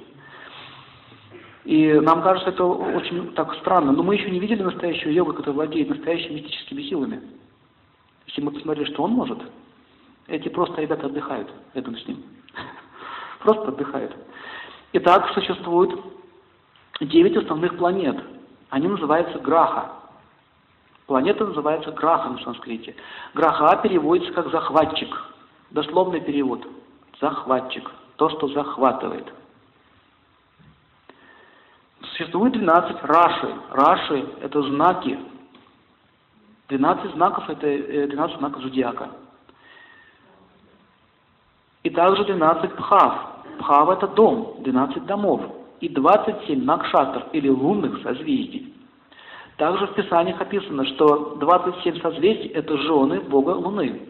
[1.66, 5.56] И нам кажется это очень так странно, но мы еще не видели настоящего йога, который
[5.56, 7.20] владеет настоящими мистическими силами.
[8.28, 9.40] Если мы посмотрели, что он может,
[10.28, 12.24] эти просто ребята отдыхают рядом с ним
[13.44, 14.16] просто отдыхает.
[14.94, 15.92] Итак, существует
[17.00, 18.24] девять основных планет.
[18.70, 19.92] Они называются Граха.
[21.06, 22.96] Планета называется Граха на санскрите.
[23.34, 25.10] Граха переводится как захватчик.
[25.72, 26.66] Дословный перевод.
[27.20, 27.90] Захватчик.
[28.16, 29.32] То, что захватывает.
[32.02, 33.56] Существует 12 раши.
[33.72, 35.20] Раши– это знаки.
[36.70, 39.10] 12 знаков– это 12 э, знаков зодиака.
[41.84, 43.33] И также 12 пхав.
[43.60, 45.42] Пхав– это дом, 12 домов.
[45.80, 48.74] И 27 накшатр, или лунных созвездий.
[49.58, 54.02] Также в Писаниях описано, что 27 созвездий– это жены Бога Луны.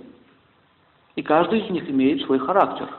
[1.15, 2.89] И каждый из них имеет свой характер.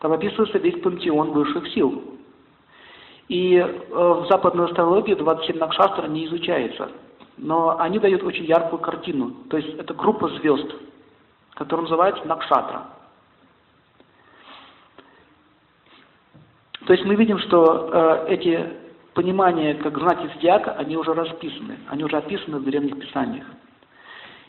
[0.00, 2.02] Там описывается весь пантеон высших сил.
[3.28, 6.90] И э, в западной астрологии 27 накшастра не изучается.
[7.36, 9.32] Но они дают очень яркую картину.
[9.48, 10.74] То есть это группа звезд,
[11.54, 12.86] которая называется накшатра.
[16.86, 18.68] То есть мы видим, что э, эти
[19.14, 23.46] понимания, как знаки зодиака, они уже расписаны, они уже описаны в древних писаниях.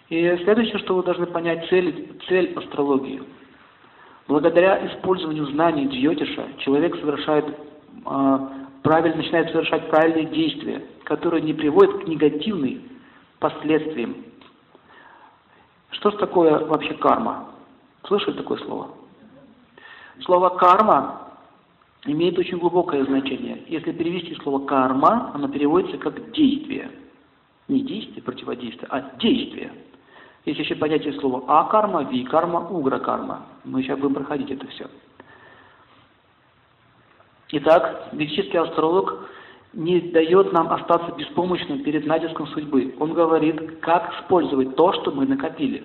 [0.10, 3.22] И следующее, что вы должны понять, цель, цель астрологии.
[4.28, 8.40] Благодаря использованию знаний Джьотиша человек совершает, э,
[8.84, 12.82] правильно, начинает совершать правильные действия, которые не приводят к негативным
[13.40, 14.16] последствиям.
[15.92, 17.50] Что такое вообще карма?
[18.08, 18.92] Слышали такое слово?
[20.22, 21.31] Слово карма
[22.06, 23.64] имеет очень глубокое значение.
[23.68, 26.92] Если перевести слово карма, оно переводится как действие.
[27.68, 29.72] Не действие, противодействие, а действие.
[30.46, 33.46] Есть еще понятие слова а-карма, ви-карма, угра-карма.
[33.64, 34.88] Мы сейчас будем проходить это все.
[37.50, 39.30] Итак, ведический астролог
[39.74, 42.96] не дает нам остаться беспомощным перед натиском судьбы.
[43.00, 45.84] Он говорит, как использовать то, что мы накопили.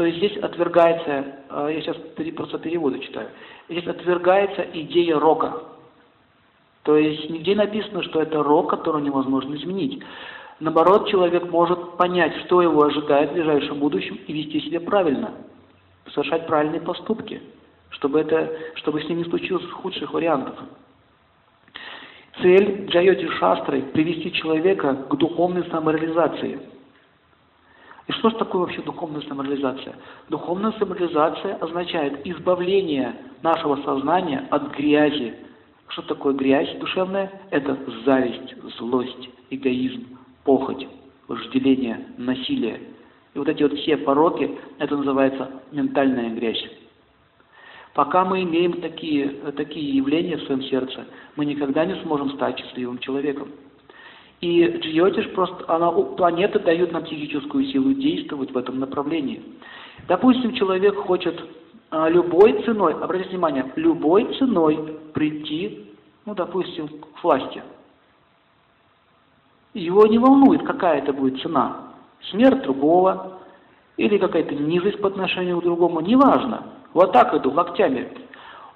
[0.00, 1.98] То есть здесь отвергается, э, я сейчас
[2.34, 3.28] просто переводы читаю,
[3.68, 5.62] здесь отвергается идея рока.
[6.84, 10.02] То есть нигде написано, что это рок, который невозможно изменить.
[10.58, 15.34] Наоборот, человек может понять, что его ожидает в ближайшем будущем и вести себя правильно,
[16.14, 17.42] совершать правильные поступки,
[17.90, 20.54] чтобы, это, чтобы с ним не случилось худших вариантов.
[22.40, 26.58] Цель Джайоти Шастры– привести человека к духовной самореализации–
[28.06, 29.94] и что же такое вообще духовная самореализация?
[30.28, 35.34] Духовная самореализация означает избавление нашего сознания от грязи.
[35.88, 37.30] Что такое грязь душевная?
[37.50, 40.86] Это зависть, злость, эгоизм, похоть,
[41.28, 42.80] вожделение, насилие.
[43.34, 46.64] И вот эти вот все пороки, это называется ментальная грязь.
[47.94, 52.98] Пока мы имеем такие, такие явления в своем сердце, мы никогда не сможем стать счастливым
[52.98, 53.48] человеком.
[54.40, 59.42] И Джиотиш просто, она, планеты дают нам психическую силу действовать в этом направлении.
[60.08, 61.38] Допустим, человек хочет
[61.90, 65.90] а, любой ценой, обратите внимание, любой ценой прийти,
[66.24, 67.62] ну, допустим, к власти.
[69.74, 71.92] Его не волнует, какая это будет цена.
[72.30, 73.40] Смерть другого
[73.98, 76.64] или какая-то низость по отношению к другому, неважно.
[76.94, 78.08] Вот так иду, локтями.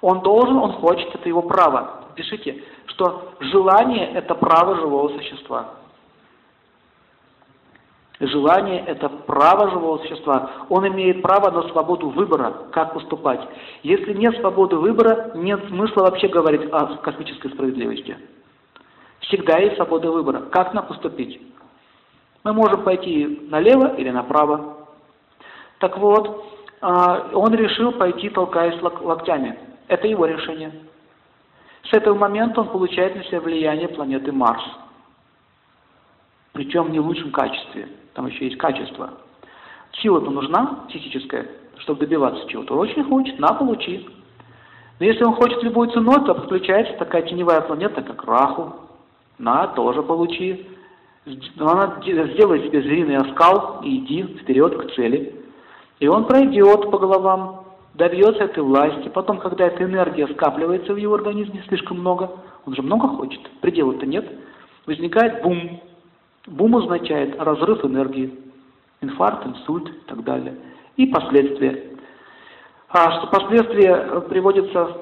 [0.01, 2.04] Он должен, он хочет, это его право.
[2.15, 5.73] Пишите, что желание– это право живого существа.
[8.21, 10.51] Желание– это право живого существа.
[10.69, 13.41] Он имеет право на свободу выбора, как поступать.
[13.83, 18.17] Если нет свободы выбора, нет смысла вообще говорить о космической справедливости.
[19.19, 20.43] Всегда есть свобода выбора.
[20.51, 21.41] Как нам поступить?
[22.45, 24.87] Мы можем пойти налево или направо.
[25.79, 26.45] Так вот,
[26.79, 29.59] а, он решил пойти, толкаясь локтями.
[29.89, 30.71] Это его решение.
[31.89, 34.63] С этого момента он получает на себя влияние планеты Марс.
[36.53, 37.89] Причем не в лучшем качестве.
[38.13, 39.13] Там еще есть качество.
[40.01, 41.47] Сила-то нужна, психическая,
[41.79, 42.75] чтобы добиваться чего-то.
[42.75, 44.07] Очень хочет, на, получи.
[44.99, 48.73] Но если он хочет любой ценой, то подключается такая теневая планета, как Раху.
[49.37, 50.65] На, тоже получи.
[51.59, 55.35] Она сделает себе звериный оскал и иди вперед к цели.
[55.99, 57.64] И он пройдет по головам
[57.95, 62.31] добьется этой власти, потом, когда эта энергия скапливается в его организме слишком много,
[62.65, 64.25] он же много хочет, предела-то нет,
[64.85, 65.81] возникает бум.
[66.47, 68.37] Бум означает разрыв энергии,
[69.01, 70.55] инфаркт, инсульт и так далее.
[70.95, 71.97] И последствия.
[72.89, 75.01] А что последствия приводятся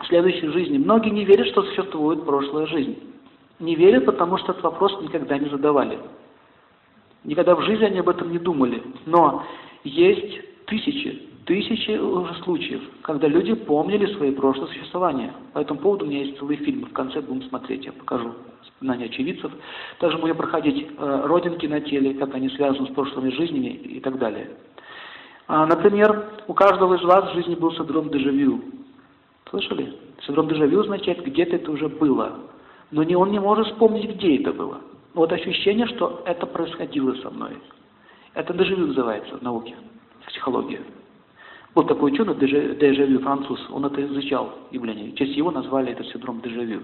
[0.00, 0.78] в следующей жизни.
[0.78, 2.98] Многие не верят, что существует прошлая жизнь.
[3.60, 5.98] Не верят, потому что этот вопрос никогда не задавали.
[7.22, 8.82] Никогда в жизни они об этом не думали.
[9.06, 9.44] Но
[9.84, 15.32] есть тысячи, тысячи уже случаев, когда люди помнили свои прошлые существования.
[15.52, 19.06] По этому поводу у меня есть целый фильм, в конце будем смотреть, я покажу воспоминания
[19.06, 19.52] очевидцев.
[19.98, 24.18] Также будем проходить э, родинки на теле, как они связаны с прошлыми жизнями и так
[24.18, 24.50] далее.
[25.46, 28.62] А, например, у каждого из вас в жизни был синдром дежавю.
[29.50, 29.94] Слышали?
[30.26, 32.38] Синдром дежавю означает, где-то это уже было.
[32.90, 34.80] Но не, он не может вспомнить, где это было.
[35.12, 37.58] Вот ощущение, что это происходило со мной.
[38.32, 39.74] Это дежавю называется в науке,
[40.22, 40.80] в психологии.
[41.74, 45.10] Был такой ученый, дежавю, француз, он это изучал явление.
[45.10, 46.82] В честь его назвали это синдром дежавю.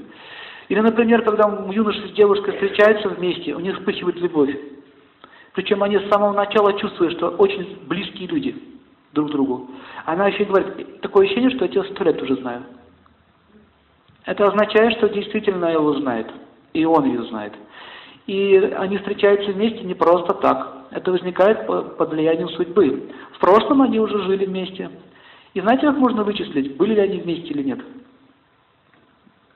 [0.68, 4.56] Или, например, когда юноша с девушкой встречаются вместе, у них вспыхивает любовь.
[5.52, 8.56] Причем они с самого начала чувствуют, что очень близкие люди
[9.12, 9.70] друг другу.
[10.06, 12.62] Она еще говорит, такое ощущение, что я тебя сто лет уже знаю.
[14.26, 16.28] Это означает, что действительно его знает,
[16.72, 17.52] и он ее знает.
[18.26, 20.79] И они встречаются вместе не просто так.
[20.90, 23.10] Это возникает под влиянием судьбы.
[23.32, 24.90] В прошлом они уже жили вместе.
[25.54, 27.80] И знаете, как можно вычислить, были ли они вместе или нет?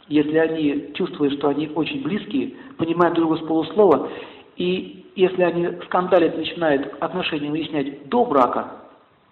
[0.09, 4.11] Если они чувствуют, что они очень близкие, понимают друг друга с полуслова,
[4.57, 8.73] и если они скандалят, начинают отношения выяснять до брака,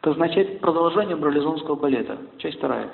[0.00, 2.18] это означает продолжение брализонского балета.
[2.38, 2.90] Часть вторая.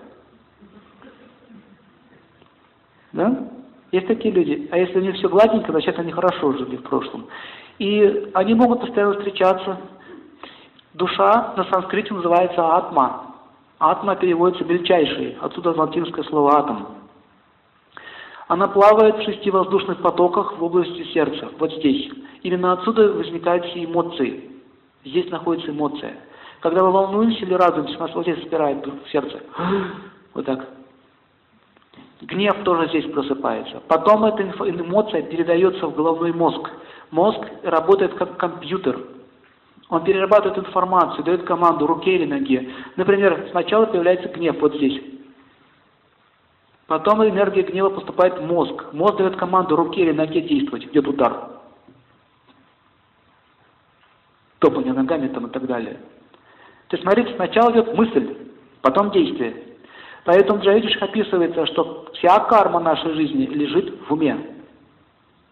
[3.13, 3.49] Да?
[3.91, 4.69] Есть такие люди.
[4.71, 7.27] А если у них все гладенько, значит они хорошо жили в прошлом.
[7.79, 9.79] И они могут постоянно встречаться.
[10.95, 13.35] Душа на санскрите называется атма.
[13.79, 16.89] Атма переводится мельчайший, отсюда латинское слово атом.
[18.49, 22.11] Она плавает в шести воздушных потоках в области сердца, вот здесь.
[22.43, 24.51] Именно отсюда возникают все эмоции.
[25.05, 26.17] Здесь находится эмоция.
[26.61, 29.41] Когда мы волнуемся или радуемся, нас вот здесь спирает сердце.
[30.35, 30.78] Вот так.
[32.21, 33.81] Гнев тоже здесь просыпается.
[33.87, 36.69] Потом эта эмоция передается в головной мозг.
[37.11, 38.99] Мозг работает как компьютер.
[39.89, 42.71] Он перерабатывает информацию, дает команду руке или ноге.
[42.97, 45.01] Например, сначала появляется гнев вот здесь.
[46.89, 48.93] Потом энергия гнева поступает в мозг.
[48.93, 51.51] Мозг дает команду руке или ноге действовать, идет удар.
[54.59, 56.01] Топание ногами там и так далее.
[56.89, 58.37] То есть, смотрите, сначала идет мысль,
[58.81, 59.68] потом действие.
[60.29, 60.63] Поэтому в
[61.01, 64.37] описывается, что вся карма нашей жизни лежит в уме,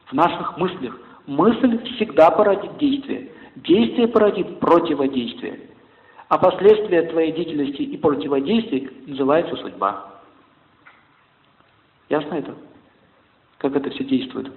[0.04, 1.00] в наших мыслях.
[1.26, 3.32] Мысль всегда породит действие.
[3.54, 5.60] Действие породит противодействие.
[6.28, 10.20] А последствия твоей деятельности и противодействия называется судьба.
[12.10, 12.54] Ясно это?
[13.56, 14.52] Как это все действует?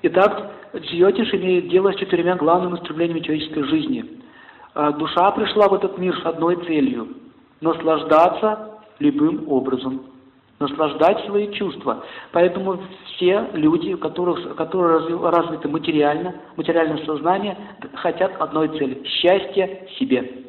[0.00, 4.17] Итак, Джиотиш имеет дело с четырьмя главными устремлениями человеческой жизни.
[4.74, 7.08] А душа пришла в этот мир с одной целью–
[7.60, 10.02] наслаждаться любым образом,
[10.58, 12.04] наслаждать свои чувства.
[12.32, 15.00] Поэтому все люди, у которых, которые
[15.30, 17.56] развиты материально, материальное сознание,
[17.94, 20.44] хотят одной цели– счастья себе.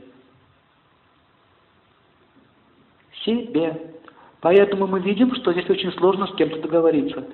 [3.25, 3.95] Себе.
[4.41, 7.25] Поэтому мы видим, что здесь очень сложно с кем-то договориться.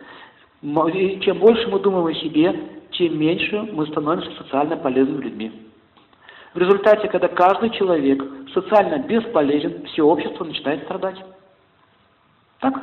[0.62, 2.60] чем больше мы думаем о себе,
[2.92, 5.65] тем меньше мы становимся социально полезными людьми.
[6.56, 11.22] В результате, когда каждый человек социально бесполезен, все общество начинает страдать.
[12.60, 12.82] Так?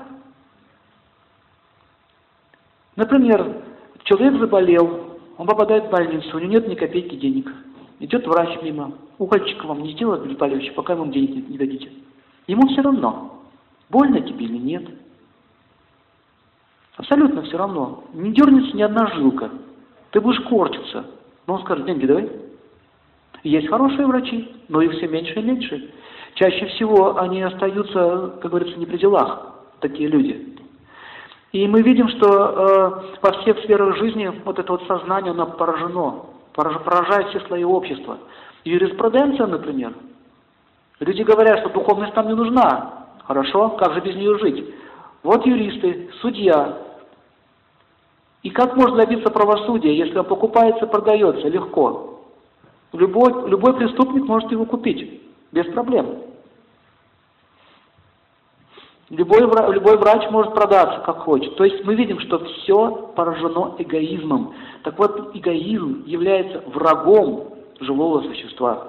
[2.96, 3.62] Например,
[4.04, 7.50] человек заболел, он попадает в больницу, у него нет ни копейки денег.
[7.98, 11.90] Идет врач мимо, укольчик вам не сделает бесполезно, пока вам денег не дадите.
[12.48, 13.42] Ему все равно,
[13.88, 14.87] больно тебе или нет.
[16.98, 18.04] Абсолютно все равно.
[18.12, 19.50] Не дернется ни одна жилка.
[20.11, 21.06] Ты будешь корчиться.
[21.46, 22.41] Но он скажет, деньги давай.
[23.42, 25.90] Есть хорошие врачи, но их все меньше и меньше.
[26.35, 30.57] Чаще всего они остаются, как говорится, не при делах, такие люди.
[31.52, 36.26] И мы видим, что э, во всех сферах жизни вот это вот сознание, оно поражено,
[36.55, 38.18] поражает все слои общества.
[38.64, 39.92] Юриспруденция, например.
[41.00, 43.07] Люди говорят, что духовность нам не нужна.
[43.24, 44.64] Хорошо, как же без нее жить?
[45.22, 46.78] Вот юристы, судья.
[48.42, 52.21] И как можно добиться правосудия, если он покупается, продается легко?
[52.92, 56.18] Любой, любой преступник может его купить, без проблем.
[59.09, 61.55] Любой, любой врач может продаться, как хочет.
[61.57, 64.55] То есть мы видим, что все поражено эгоизмом.
[64.85, 68.88] Так вот, эгоизм является врагом живого существа.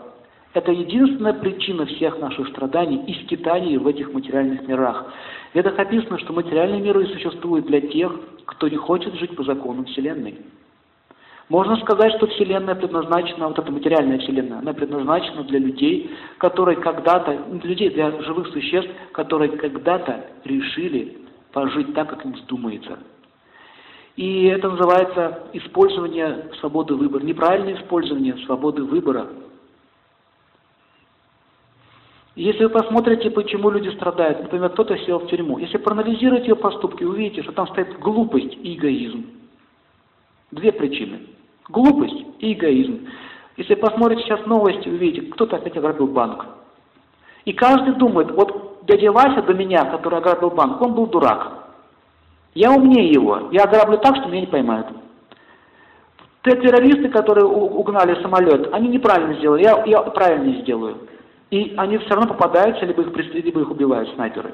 [0.54, 5.12] Это единственная причина всех наших страданий и скитаний в этих материальных мирах.
[5.54, 8.14] В описано, что материальные миры существуют для тех,
[8.46, 10.38] кто не хочет жить по законам Вселенной.
[11.50, 17.38] Можно сказать, что Вселенная предназначена, вот эта материальная Вселенная, она предназначена для людей, которые когда-то,
[17.52, 21.18] для людей, для живых существ, которые когда-то решили
[21.52, 22.98] пожить так, как им вздумается.
[24.16, 29.28] И это называется использование свободы выбора, неправильное использование свободы выбора.
[32.36, 37.04] Если вы посмотрите, почему люди страдают, например, кто-то сел в тюрьму, если проанализировать ее поступки,
[37.04, 39.26] увидите, что там стоит глупость и эгоизм.
[40.52, 41.33] Две причины.
[41.70, 43.08] Глупость и эгоизм.
[43.58, 46.46] Если посмотрите сейчас новости, увидите, кто-то опять ограбил банк.
[47.46, 51.64] И каждый думает, вот дядя Вася до меня, который ограбил банк, он был дурак.
[52.54, 53.50] Я умнее его.
[53.52, 54.88] Я ограблю так, что меня не поймают.
[56.44, 61.08] Те террористы, которые угнали самолет, они неправильно сделали, я, я правильно сделаю.
[61.52, 64.54] И они все равно попадаются, либо их, либо их убивают снайперы.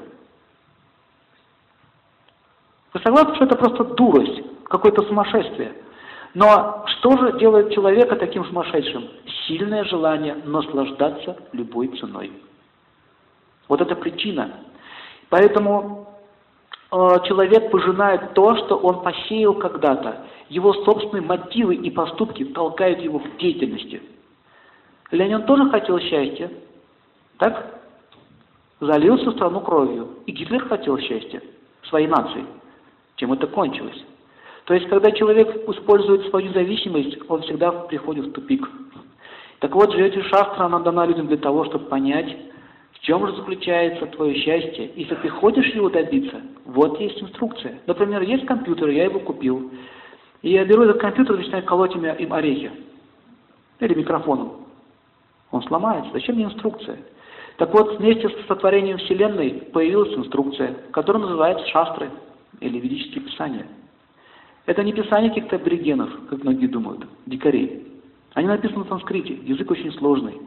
[2.92, 5.72] Вы согласны, что это просто дурость, какое-то сумасшествие?
[6.34, 9.08] Но что же делает человека таким сумасшедшим?
[9.46, 12.32] Сильное желание наслаждаться любой ценой.
[13.68, 14.52] Вот это причина.
[15.28, 16.08] Поэтому
[16.92, 20.26] э, человек пожинает то, что он посеял когда-то.
[20.48, 24.02] Его собственные мотивы и поступки толкают его к деятельности.
[25.10, 26.50] Ленин тоже хотел счастья,
[27.38, 27.80] так?
[28.78, 30.18] Залил всю страну кровью.
[30.26, 31.42] И Гитлер хотел счастья
[31.88, 32.46] своей нации.
[33.16, 34.04] Чем это кончилось?
[34.70, 38.70] То есть, когда человек использует свою зависимость, он всегда приходит в тупик.
[39.58, 42.36] Так вот, живете шастра, она дана людям для того, чтобы понять,
[42.92, 44.92] в чем же заключается твое счастье?
[44.94, 47.80] Если ты хочешь его добиться, вот есть инструкция.
[47.88, 49.72] Например, есть компьютер, я его купил.
[50.42, 52.70] И я беру этот компьютер и начинаю колоть им орехи.
[53.80, 54.52] Или микрофоном.
[55.50, 56.12] Он сломается.
[56.12, 56.98] Зачем мне инструкция?
[57.56, 62.08] Так вот, вместе с сотворением Вселенной появилась инструкция, которая называется шастры
[62.60, 63.66] или ведические писания.
[64.70, 67.88] Это не писание каких-то аборигенов, как многие думают, дикарей.
[68.34, 70.40] Они написаны на санскрите, язык очень сложный.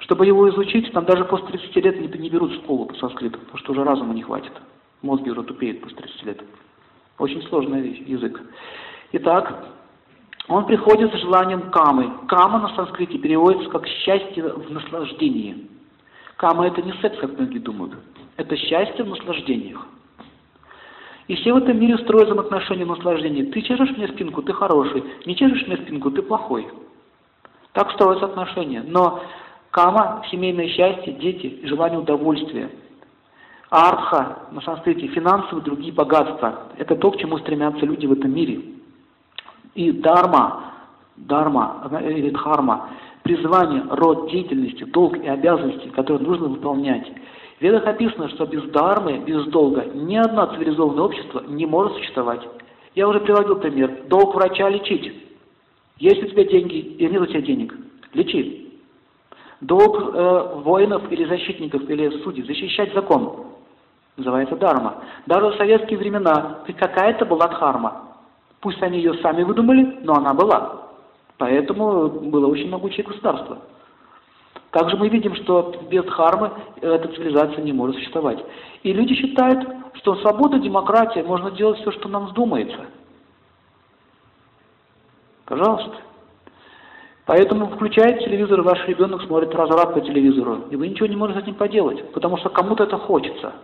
[0.00, 3.38] Чтобы его изучить, там даже после 30 лет не, не берут в школу по санскриту,
[3.38, 4.52] потому что уже разума не хватит.
[5.00, 6.44] Мозги уже тупеют после 30 лет.
[7.18, 8.38] Очень сложный язык.
[9.12, 9.64] Итак,
[10.48, 12.12] он приходит с желанием камы.
[12.28, 15.70] Кама на санскрите переводится как счастье в наслаждении.
[16.36, 17.94] Кама это не секс, как многие думают.
[18.36, 19.86] Это счастье в наслаждениях.
[21.28, 23.44] И все в этом мире строят взаимоотношения наслаждения.
[23.46, 25.02] Ты чешешь мне спинку, ты хороший.
[25.26, 26.68] Не чешешь мне спинку, ты плохой.
[27.72, 28.84] Так строятся отношения.
[28.86, 29.22] Но
[29.76, 32.70] Кама– семейное счастье, дети, желание удовольствия.
[33.68, 36.68] Артха на санскрите– финансовые другие богатства.
[36.78, 38.62] Это то, к чему стремятся люди в этом мире.
[39.74, 40.72] И дарма,
[41.16, 42.88] дарма или дхарма–
[43.22, 47.06] призвание, род деятельности, долг и обязанности, которые нужно выполнять.
[47.58, 52.46] В ведах описано, что без дармы, без долга ни одно цивилизованное общество не может существовать.
[52.94, 54.04] Я уже приводил пример.
[54.08, 55.12] Долг врача– лечить.
[55.98, 57.74] Есть у тебя деньги или нет у тебя денег?
[58.12, 58.74] Лечи.
[59.62, 63.46] Долг э, воинов или защитников или судей– защищать закон.
[64.18, 65.02] Называется дарма.
[65.26, 68.02] Даже в советские времена какая-то была дхарма.
[68.60, 70.88] Пусть они ее сами выдумали, но она была.
[71.38, 73.58] Поэтому было очень могучее государство.
[74.76, 76.50] Также мы видим, что без дхармы
[76.82, 78.44] эта цивилизация не может существовать.
[78.82, 82.84] И люди считают, что свобода, демократия, можно делать все, что нам вздумается.
[85.46, 85.96] Пожалуйста.
[87.24, 91.42] Поэтому включает телевизор, ваш ребенок смотрит разврат по телевизору, и вы ничего не можете с
[91.44, 93.54] этим поделать, потому что кому-то это хочется.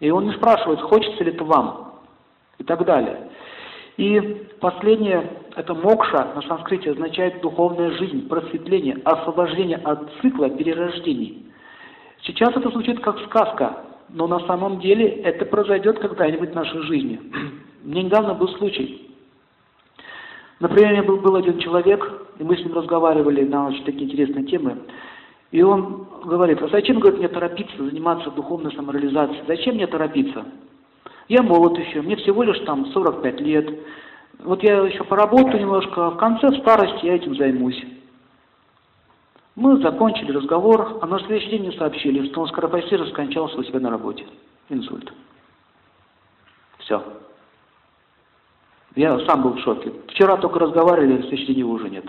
[0.00, 2.00] И он не спрашивает, хочется ли это вам,
[2.56, 3.28] и так далее.
[3.96, 11.46] И последнее, это мокша на санскрите означает духовная жизнь, просветление, освобождение от цикла перерождений.
[12.22, 17.20] Сейчас это звучит как сказка, но на самом деле это произойдет когда-нибудь в нашей жизни.
[17.84, 19.10] Мне недавно был случай.
[20.58, 24.04] Например, у меня был, был один человек, и мы с ним разговаривали на очень такие
[24.04, 24.78] интересные темы.
[25.52, 29.44] И он говорит, а зачем, говорит, мне торопиться, заниматься духовной самореализацией?
[29.46, 30.44] Зачем мне торопиться?
[31.28, 33.68] Я молод еще, мне всего лишь там 45 лет.
[34.40, 37.82] Вот я еще поработаю немножко, а в конце, в старости я этим займусь.
[39.56, 43.80] Мы закончили разговор, а на следующий день мне сообщили, что он скоропостижно скончался у себя
[43.80, 44.26] на работе.
[44.68, 45.12] Инсульт.
[46.78, 47.02] Все.
[48.96, 49.92] Я сам был в шоке.
[50.08, 52.04] Вчера только разговаривали, а следующий день его уже нет.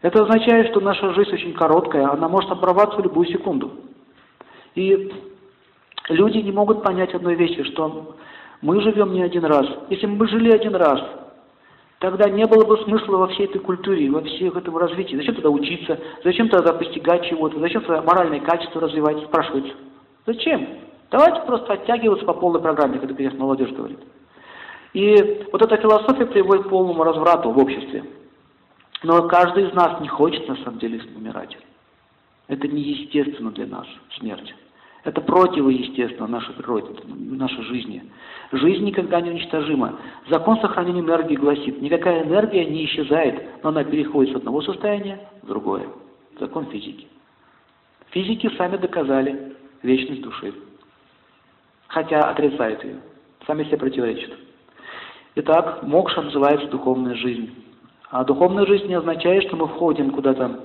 [0.00, 3.70] Это означает, что наша жизнь очень короткая, она может оборваться в любую секунду.
[4.74, 5.12] И
[6.08, 8.16] люди не могут понять одной вещи, что
[8.60, 9.66] мы живем не один раз.
[9.90, 11.00] Если бы мы жили один раз,
[11.98, 15.16] тогда не было бы смысла во всей этой культуре, во всех этом развитии.
[15.16, 15.98] Зачем тогда учиться?
[16.24, 17.58] Зачем тогда постигать чего-то?
[17.60, 19.22] Зачем тогда моральные качества развивать?
[19.24, 19.74] Спрашивается.
[20.26, 20.68] Зачем?
[21.10, 23.98] Давайте просто оттягиваться по полной программе, как это, молодежь говорит.
[24.94, 28.04] И вот эта философия приводит к полному разврату в обществе.
[29.02, 31.56] Но каждый из нас не хочет на самом деле умирать.
[32.48, 33.86] Это неестественно для нас,
[34.18, 34.54] смерть.
[35.04, 38.04] Это противоестественно нашей природе, нашей жизни.
[38.52, 39.98] Жизнь никогда не уничтожима.
[40.28, 45.48] Закон сохранения энергии гласит, никакая энергия не исчезает, но она переходит с одного состояния в
[45.48, 45.88] другое.
[46.38, 47.08] Закон физики.
[48.10, 50.54] Физики сами доказали вечность души.
[51.88, 53.00] Хотя отрицают ее.
[53.46, 54.32] Сами себе противоречат.
[55.34, 57.50] Итак, мокша называется духовная жизнь.
[58.10, 60.60] А духовная жизнь не означает, что мы входим куда-то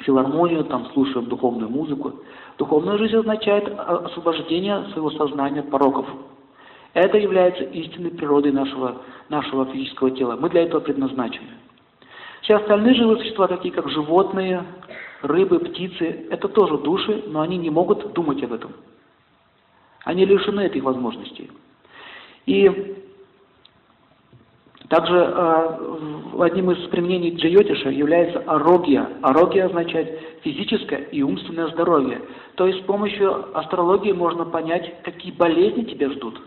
[0.00, 2.14] филармонию, там слушаем духовную музыку.
[2.58, 6.06] Духовная жизнь означает освобождение своего сознания от пороков.
[6.94, 10.36] Это является истинной природой нашего, нашего физического тела.
[10.38, 11.48] Мы для этого предназначены.
[12.42, 14.64] Все остальные живые существа, такие как животные,
[15.22, 18.72] рыбы, птицы, это тоже души, но они не могут думать об этом.
[20.04, 21.50] Они лишены этих возможностей.
[22.46, 22.96] И
[24.92, 25.78] также э,
[26.40, 29.08] одним из применений джайотиша является арогия.
[29.22, 32.20] Арогия означает физическое и умственное здоровье.
[32.56, 36.40] То есть с помощью астрологии можно понять, какие болезни тебя ждут.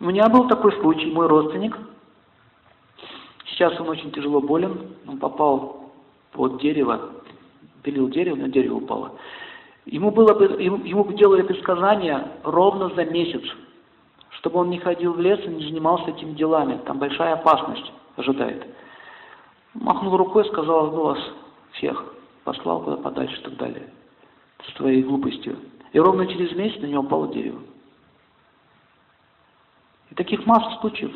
[0.00, 1.78] У меня был такой случай, мой родственник–
[3.54, 5.92] Сейчас он очень тяжело болен, он попал
[6.32, 7.10] под дерево,
[7.84, 9.12] пилил дерево, на дерево упало.
[9.86, 13.42] Ему, было, ему, ему делали предсказания ровно за месяц,
[14.44, 16.78] чтобы он не ходил в лес и не занимался этими делами.
[16.84, 18.66] Там большая опасность ожидает.
[19.72, 21.18] Махнул рукой, сказал, ну вас
[21.72, 22.04] всех
[22.44, 23.88] послал куда подальше и так далее.
[24.68, 25.56] С твоей глупостью.
[25.94, 27.58] И ровно через месяц на него упало дерево.
[30.10, 31.12] И таких масса случаев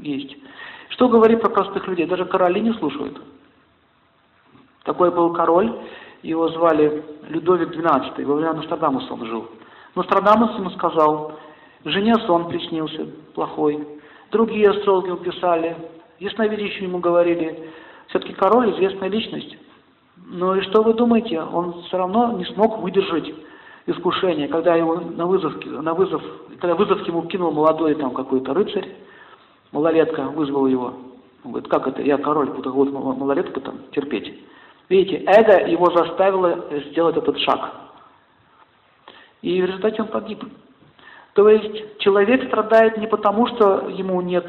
[0.00, 0.36] есть.
[0.90, 2.06] Что говорит про простых людей?
[2.06, 3.20] Даже короли не слушают.
[4.84, 5.76] Такой был король,
[6.22, 9.48] его звали Людовик XII, во время Нострадамуса он жил.
[9.96, 11.36] Нострадамус ему сказал,
[11.84, 13.86] жене сон приснился плохой,
[14.30, 15.76] другие астрологи писали,
[16.18, 17.70] ясновидящие ему говорили,
[18.08, 19.56] все-таки король известная личность.
[20.16, 23.32] Ну и что вы думаете, он все равно не смог выдержать
[23.86, 26.22] искушение, когда его на вызов, на вызов,
[26.60, 28.88] когда вызов ему кинул молодой там какой-то рыцарь,
[29.72, 30.94] малолетка вызвал его.
[31.44, 34.32] Он говорит, как это, я король, буду вот малолетку там терпеть.
[34.88, 37.72] Видите, эго его заставило сделать этот шаг.
[39.40, 40.44] И в результате он погиб.
[41.34, 44.46] То есть человек страдает не потому, что ему нет,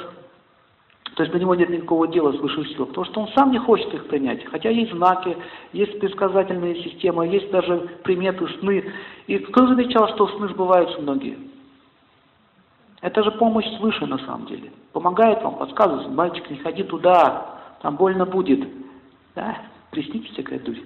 [1.15, 3.59] то есть на него нет никакого дела с высших сил, потому что он сам не
[3.59, 4.43] хочет их принять.
[4.45, 5.37] Хотя есть знаки,
[5.71, 8.91] есть предсказательные системы, есть даже приметы, сны.
[9.27, 11.37] И кто замечал, что сны сбываются многие?
[13.01, 14.71] Это же помощь свыше на самом деле.
[14.91, 18.67] Помогает вам, подсказывает, мальчик, не ходи туда, там больно будет.
[19.35, 19.57] Да,
[19.91, 20.79] приснитесь всякая дурь.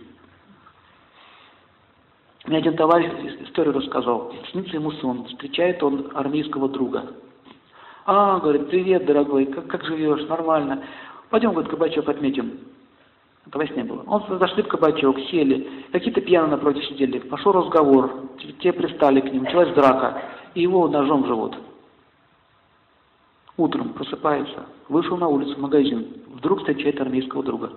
[2.48, 3.08] Мне один товарищ
[3.42, 4.34] историю рассказал.
[4.52, 7.04] Снится ему сон, встречает он армейского друга.
[8.06, 10.82] А, говорит, привет, дорогой, как, как живешь, нормально.
[11.30, 12.60] Пойдем, говорит, кабачок отметим.
[13.46, 14.04] Это сне было.
[14.08, 17.20] Он зашли в кабачок, сели, какие-то пьяные напротив сидели.
[17.20, 18.30] Пошел разговор,
[18.60, 20.22] те пристали к ним, началась драка,
[20.56, 21.54] и его ножом в живот.
[23.58, 27.72] Утром просыпается, вышел на улицу, в магазин, вдруг встречает армейского друга.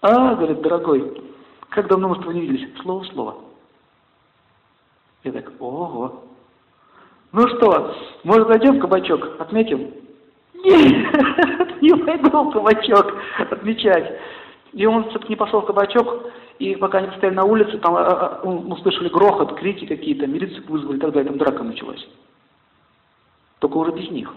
[0.00, 1.22] «А,— говорит,— дорогой,
[1.68, 3.51] как давно мы с тобой не виделись?» Слово в слово.
[5.24, 6.24] Я так, ого.
[7.32, 7.94] Ну что,
[8.24, 9.90] может, зайдем в кабачок, отметим?
[10.54, 14.20] Нет, не пойду в кабачок отмечать.
[14.72, 18.40] И он все-таки не пошел в кабачок, и пока они стояли на улице, там а,
[18.42, 22.06] а, услышали грохот, крики какие-то, милицию вызвали, тогда там драка началась.
[23.60, 24.34] Только уже без них.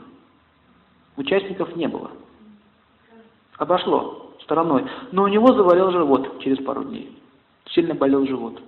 [1.18, 2.12] Участников не было.
[3.58, 4.86] Обошло стороной.
[5.12, 7.18] Но у него заболел живот через пару дней.
[7.72, 8.62] Сильно болел живот.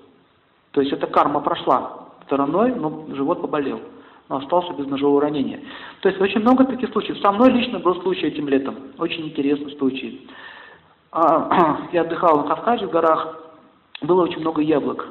[0.71, 3.81] То есть эта карма прошла стороной, но живот поболел.
[4.29, 5.61] Но остался без ножевого ранения.
[6.01, 7.17] То есть очень много таких случаев.
[7.19, 8.75] Со мной лично был случай этим летом.
[8.99, 10.27] Очень интересный случай.
[11.11, 13.41] А, я отдыхал на Кавказе в горах.
[14.01, 15.07] Было очень много яблок.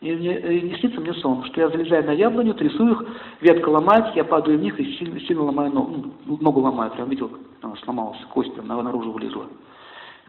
[0.00, 3.04] И, мне, и не снится мне сон, что я залезаю на яблоню, трясу их,
[3.40, 7.08] ветка ломается, я падаю в них и сильно, сильно ломаю ногу, ну, ногу ломаю, прям
[7.08, 7.30] видел,
[7.62, 9.46] она сломалась, кость прям наружу вылезла.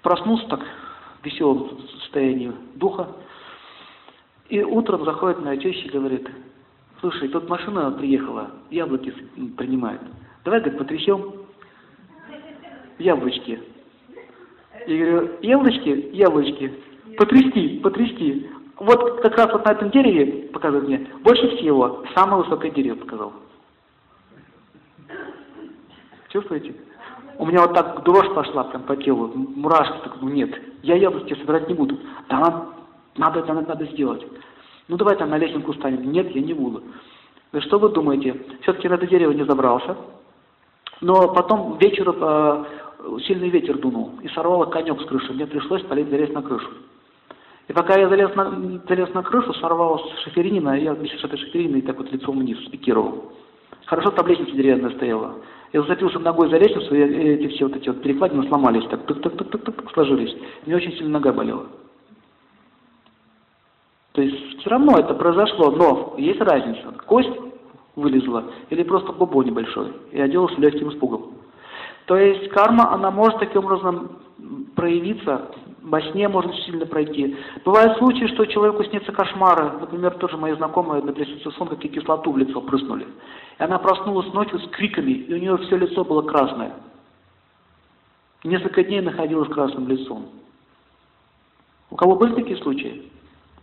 [0.02, 3.08] Проснулся так, в веселом состоянии духа,
[4.50, 6.28] и утром заходит моя теща и говорит,
[7.00, 9.12] слушай, тут машина приехала, яблоки
[9.58, 10.02] принимает,
[10.44, 11.34] давай, говорит, потрясем
[13.00, 13.60] яблочки.
[14.88, 16.74] Я говорю, яблочки, яблочки,
[17.18, 18.50] потрясти, потрясти.
[18.78, 23.34] Вот как раз вот на этом дереве, показывает мне, больше всего самое высокое дерево показал.
[26.30, 26.76] Чувствуете?
[27.38, 31.34] У меня вот так дрожь пошла прям по телу, мурашки, так, ну нет, я яблоки
[31.34, 31.98] собирать не буду.
[32.30, 32.75] Да
[33.18, 34.26] надо, это надо, сделать.
[34.88, 36.12] Ну давай там на лесенку станем.
[36.12, 36.84] Нет, я не буду.
[37.52, 38.40] Вы что вы думаете?
[38.62, 39.96] Все-таки на это дерево не забрался.
[41.02, 42.66] Но потом вечером э,
[43.26, 45.34] сильный ветер дунул и сорвало конек с крыши.
[45.34, 46.70] Мне пришлось полить залезть на крышу.
[47.68, 51.82] И пока я залез на, залез на крышу, сорвалась шиферинина, я вместе с этой шифериной
[51.82, 53.32] так вот лицом вниз спикировал.
[53.86, 55.36] Хорошо там лестница деревянная стояла.
[55.74, 59.22] Я зацепился ногой за лестницу, и эти все вот эти вот перекладины сломались, так так
[59.22, 60.36] так так так так сложились.
[60.66, 61.68] Мне очень сильно нога болела.
[64.16, 66.94] То есть все равно это произошло, но есть разница.
[67.06, 67.38] Кость
[67.96, 69.92] вылезла или просто бобо небольшой.
[70.12, 71.34] И оделся легким испугом.
[72.06, 74.20] То есть карма, она может таким образом
[74.76, 75.50] проявиться
[75.82, 77.38] во сне можно сильно пройти.
[77.64, 79.72] Бывают случаи, что человеку снится кошмары.
[79.80, 81.14] Например, тоже моя знакомая на
[81.52, 83.06] сон, как кислоту в лицо прыснули.
[83.60, 86.74] И она проснулась ночью с криками, и у нее все лицо было красное.
[88.44, 90.26] Несколько дней находилась красным лицом.
[91.92, 93.12] У кого были такие случаи?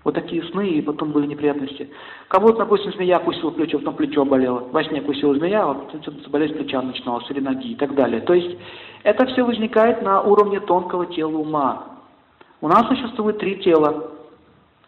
[0.04, 1.88] Вот такие сны, и потом были неприятности.
[2.28, 4.68] Кого-то, допустим, змея кусила плечо, потом плечо болело.
[4.72, 8.20] Во сне кусила змея, а потом болезнь плеча начиналась, или ноги и так далее.
[8.20, 8.58] То есть
[9.04, 12.00] это все возникает на уровне тонкого тела ума.
[12.60, 14.10] У нас существует три тела.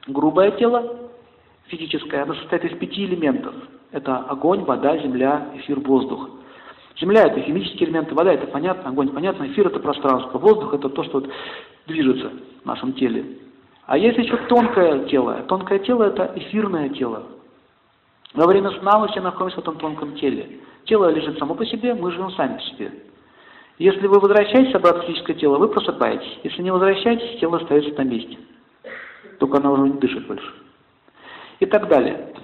[0.06, 1.10] Грубое тело,
[1.66, 3.54] физическое, оно состоит из пяти элементов.
[3.92, 6.28] Это огонь, вода, земля, эфир, воздух.
[7.00, 11.02] Земля– это химические элементы, вода– это понятно, огонь– понятно, эфир– это пространство, воздух– это то,
[11.04, 11.30] что вот
[11.86, 12.30] движется
[12.62, 13.24] в нашем теле.
[13.86, 15.42] А есть еще тонкое тело.
[15.46, 17.24] Тонкое тело– это эфирное тело.
[18.32, 20.60] Во время сна мы все находимся в этом тонком теле.
[20.86, 22.92] Тело лежит само по себе, мы живем сами по себе.
[23.78, 26.38] Если вы возвращаетесь обратно в физическое тело, вы просыпаетесь.
[26.44, 28.38] Если не возвращаетесь, тело остается на месте.
[29.38, 30.52] Только оно уже не дышит больше.
[31.60, 32.34] И так далее.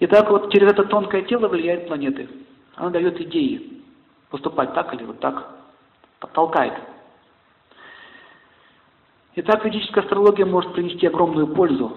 [0.00, 2.28] Итак, вот через это тонкое тело влияют планеты.
[2.74, 3.82] Оно дает идеи.
[4.30, 5.46] Поступать так или вот так.
[6.32, 6.74] Толкает.
[9.38, 11.92] Итак, ведическая астрология может принести огромную пользу.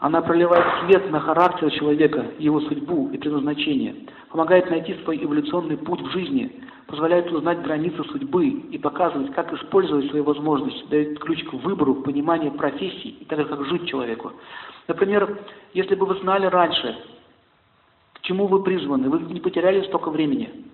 [0.00, 3.96] Она проливает свет на характер человека, его судьбу и предназначение,
[4.28, 10.10] помогает найти свой эволюционный путь в жизни, позволяет узнать границы судьбы и показывать, как использовать
[10.10, 14.32] свои возможности, дает ключ к выбору, пониманию профессий и того, как жить человеку.
[14.86, 15.38] Например,
[15.72, 16.98] если бы вы знали раньше,
[18.12, 20.66] к чему вы призваны, вы не потеряли столько времени.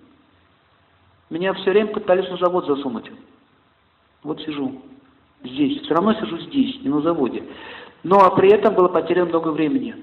[1.29, 3.09] Меня все время пытались на завод засунуть.
[4.23, 4.81] Вот сижу
[5.43, 5.81] здесь.
[5.81, 7.43] Все равно сижу здесь, не на заводе.
[8.03, 9.95] Но при этом было потеряно много времени.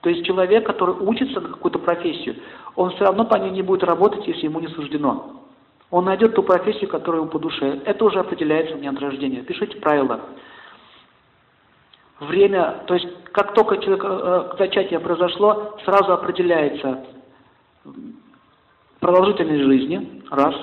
[0.00, 2.36] То есть человек, который учится на какую-то профессию,
[2.76, 5.40] он все равно по ней не будет работать, если ему не суждено.
[5.90, 7.80] Он найдет ту профессию, которая ему по душе.
[7.84, 9.42] Это уже определяется в от рождения.
[9.42, 10.20] Пишите правила.
[12.20, 17.04] Время, то есть как только человек, э, зачатие произошло, сразу определяется
[19.00, 20.54] продолжительность жизни, раз.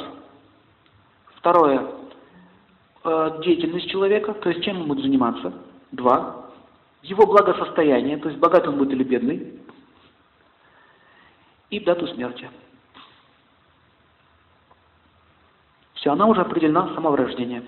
[1.35, 2.00] Второе, Э,
[3.03, 5.53] деятельность человека, то есть чем он будет заниматься.
[5.91, 6.51] Два.
[7.01, 9.59] Его благосостояние, то есть богатый он будет или бедный.
[11.69, 12.49] И дату смерти.
[15.95, 17.63] Все, она уже определена с самого рождения.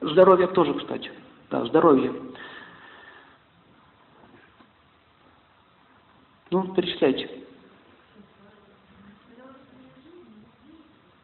[0.00, 1.10] Здоровье тоже, кстати.
[1.50, 2.12] Да, здоровье.
[6.50, 7.39] Ну, перечисляйте.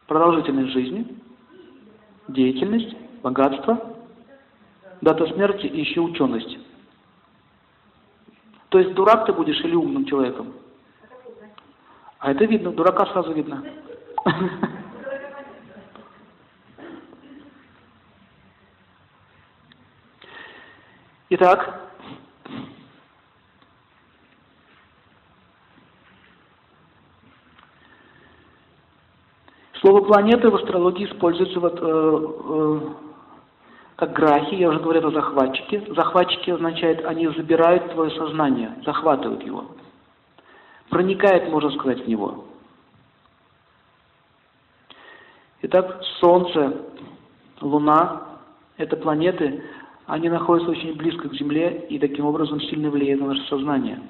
[0.07, 1.05] Продолжительность жизни,
[2.27, 3.95] деятельность, богатство,
[5.01, 6.57] дата смерти и еще ученость.
[8.69, 10.53] То есть дурак ты будешь или умным человеком?
[12.19, 13.63] А это видно, дурака сразу видно.
[21.29, 21.86] Итак,
[29.81, 32.79] Слово «планета» в астрологии используется вот, э, э,
[33.95, 35.83] как грахи, я уже говорил о захватчике.
[35.93, 39.65] Захватчики означает, они забирают твое сознание, захватывают его.
[40.89, 42.45] Проникает, можно сказать, в него.
[45.61, 46.81] Итак, Солнце,
[47.61, 48.23] Луна–
[48.77, 49.63] это планеты,
[50.07, 54.01] они находятся очень близко к Земле и таким образом сильно влияют на наше сознание.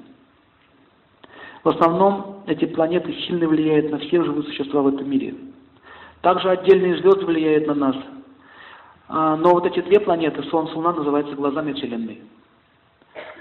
[1.64, 5.36] В основном эти планеты сильно влияют на всех живых существ в этом мире–
[6.22, 7.96] также отдельные звезды влияют на нас.
[9.08, 12.22] А, но вот эти две планеты, Солнце и Луна, называются глазами Вселенной.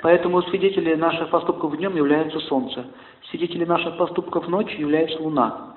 [0.03, 2.87] Поэтому свидетели наших поступков днем являются Солнце.
[3.31, 5.75] Свидетели наших поступков ночью является Луна.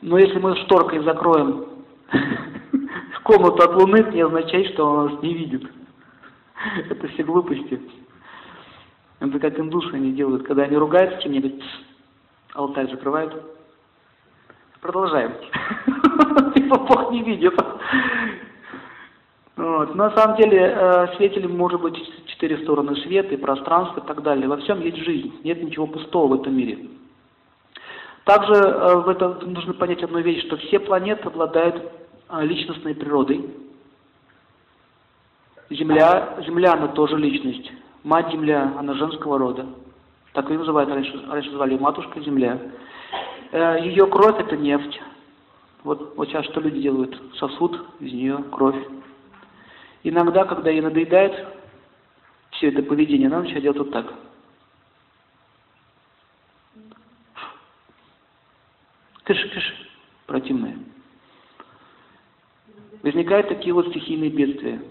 [0.00, 1.66] Но если мы шторкой закроем
[3.22, 5.62] комнату от Луны, это не означает, что он нас не видит.
[6.90, 7.80] Это все глупости.
[9.20, 11.62] Это как индусы они делают, когда они ругаются чем-нибудь,
[12.54, 13.61] алтарь закрывают.
[14.82, 15.32] Продолжаем.
[16.54, 17.54] Типа Бог не видит.
[19.56, 19.94] Вот.
[19.94, 24.48] На самом деле э, светилем может быть четыре стороны света и пространство и так далее.
[24.48, 26.88] Во всем есть жизнь, нет ничего пустого в этом мире.
[28.24, 31.76] Также э, в этом нужно понять одну вещь, что все планеты обладают
[32.28, 33.48] э, личностной природой.
[35.70, 37.70] Земля, Земля, она тоже личность.
[38.02, 39.64] Мать Земля, она женского рода.
[40.32, 42.58] Так ее называют, раньше, раньше звали Матушка Земля.
[43.52, 45.00] Э, ее кровь– это нефть.
[45.84, 47.20] Вот, вот сейчас что люди делают?
[47.36, 48.82] Сосуд из нее кровь.
[50.02, 51.46] Иногда, когда ей надоедает
[52.52, 54.14] все это поведение, она начинает делать вот так.
[59.24, 59.88] Кыш, кыш,
[60.26, 60.78] противные.
[63.02, 64.82] Возникают такие вот стихийные бедствия.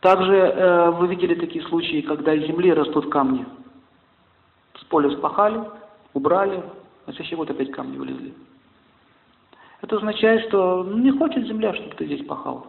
[0.00, 3.44] Также э, вы видели такие случаи, когда из земли растут камни.
[4.78, 5.62] С поля спахали,
[6.14, 6.62] убрали,
[7.06, 8.34] а следующий год опять камни вылезли.
[9.82, 12.66] Это означает, что не хочет земля, чтобы ты здесь пахал.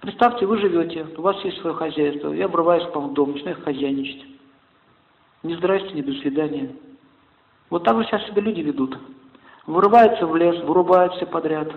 [0.00, 3.62] Представьте, вы живете, у вас есть свое хозяйство, я обрываюсь к вам в дом, начинаю
[3.62, 4.24] хозяйничать.
[5.44, 6.74] Не здрасте, не до свидания.
[7.70, 8.98] Вот так же сейчас себя люди ведут.
[9.66, 11.72] Вырываются в лес, вырубают все подряд.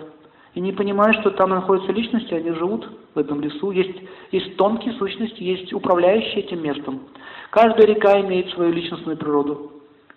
[0.54, 3.70] И не понимают, что там находятся личности, они живут в этом лесу.
[3.70, 3.96] Есть,
[4.32, 7.02] есть тонкие сущности, есть управляющие этим местом.
[7.50, 9.75] Каждая река имеет свою личностную природу.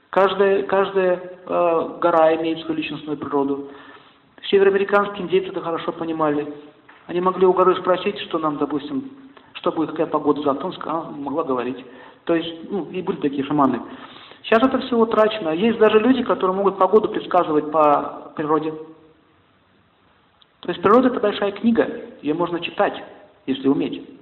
[0.10, 3.70] Каждая, каждая э, гора имеет свою личностную природу.
[4.50, 6.52] Североамериканские индейцы это хорошо понимали.
[7.06, 9.12] Они могли у горы спросить, что нам, допустим,
[9.54, 10.66] что будет, какая погода завтра.
[10.66, 11.86] Он сказал, могла говорить.
[12.24, 13.82] То есть, ну, и были такие шаманы.
[14.44, 15.50] Сейчас это все утрачено.
[15.50, 18.74] Есть даже люди, которые могут погоду предсказывать по природе.
[20.62, 21.88] То есть природа это большая книга,
[22.22, 23.02] ее можно читать,
[23.46, 24.19] если уметь.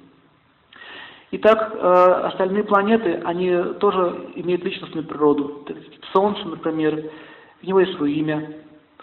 [1.29, 1.77] Итак, э,
[2.27, 5.65] остальные планеты, они тоже имеют личностную природу.
[6.13, 7.11] Солнце, например,
[7.61, 8.53] у него есть свое имя,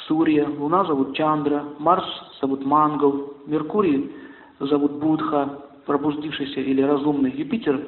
[0.07, 2.05] Сурья, Луна зовут Чандра, Марс
[2.41, 4.11] зовут Мангал, Меркурий
[4.59, 7.87] зовут Будха, пробудившийся или разумный, Юпитер,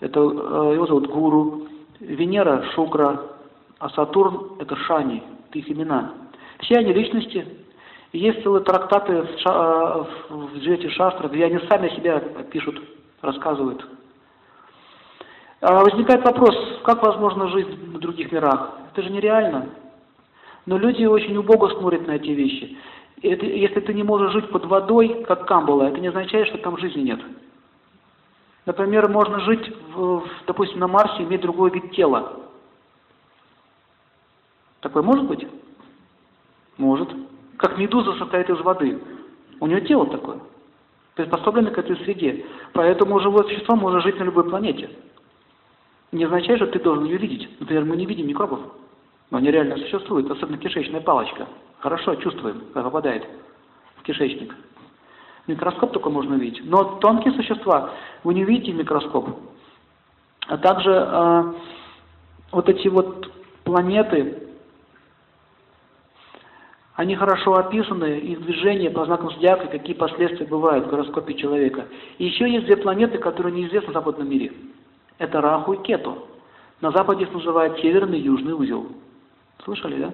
[0.00, 1.66] это, э, его зовут Гуру,
[1.98, 3.22] Венера– Шукра,
[3.80, 6.12] а Сатурн– это Шани, это их имена.
[6.60, 7.44] Все они личности.
[8.12, 12.20] есть целые трактаты в, ша, в Джете Шастра, где они сами себя
[12.50, 12.80] пишут,
[13.24, 13.84] рассказывают.
[15.60, 16.54] А возникает вопрос,
[16.84, 18.72] как возможно жить в других мирах?
[18.92, 19.70] Это же нереально.
[20.66, 22.76] Но люди очень убого смотрят на эти вещи.
[23.22, 27.00] Если ты не можешь жить под водой, как Камбала, это не означает, что там жизни
[27.00, 27.20] нет.
[28.66, 32.40] Например, можно жить, в, допустим, на Марсе, иметь другой вид тела.
[34.80, 35.46] Такое может быть?
[36.76, 37.08] Может.
[37.56, 39.00] Как медуза состоит из воды.
[39.60, 40.40] У нее тело такое.
[41.14, 42.44] Приспособлено к этой среде.
[42.72, 44.90] Поэтому живое существо может жить на любой планете.
[46.12, 47.48] Не означает, что ты должен ее видеть.
[47.60, 48.60] Например, мы не видим микробов.
[49.30, 51.46] Но они реально существуют, особенно кишечная палочка.
[51.78, 53.26] Хорошо чувствуем, когда попадает
[53.96, 54.54] в кишечник.
[55.46, 56.62] Микроскоп только можно увидеть.
[56.64, 57.90] Но тонкие существа
[58.22, 59.28] вы не увидите в микроскоп.
[60.46, 61.52] А также э,
[62.52, 63.30] вот эти вот
[63.64, 64.43] планеты,
[66.96, 71.86] они хорошо описаны, их движение по знакам зодиака, какие последствия бывают в гороскопе человека.
[72.18, 74.52] И еще есть две планеты, которые неизвестны в западном мире.
[75.18, 76.28] Это Раху и Кету.
[76.80, 78.86] На Западе их называют северный и южный узел.
[79.64, 80.12] Слышали, да?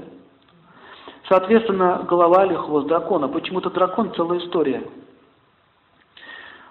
[1.28, 3.28] Соответственно, голова или хвост дракона.
[3.28, 4.82] Почему-то дракон– целая история.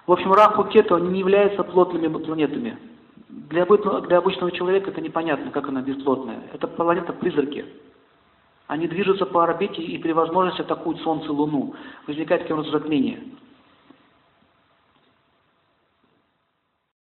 [0.07, 2.77] В общем, Раху Кету они не являются плотными планетами.
[3.29, 6.41] Для, для обычного человека это непонятно, как она бесплотная.
[6.51, 7.65] Это планета-призраки.
[8.69, 11.73] Они движутся по орбите и при возможности атакуют Солнце и Луну.
[12.05, 13.19] Возникает какое-то затмение.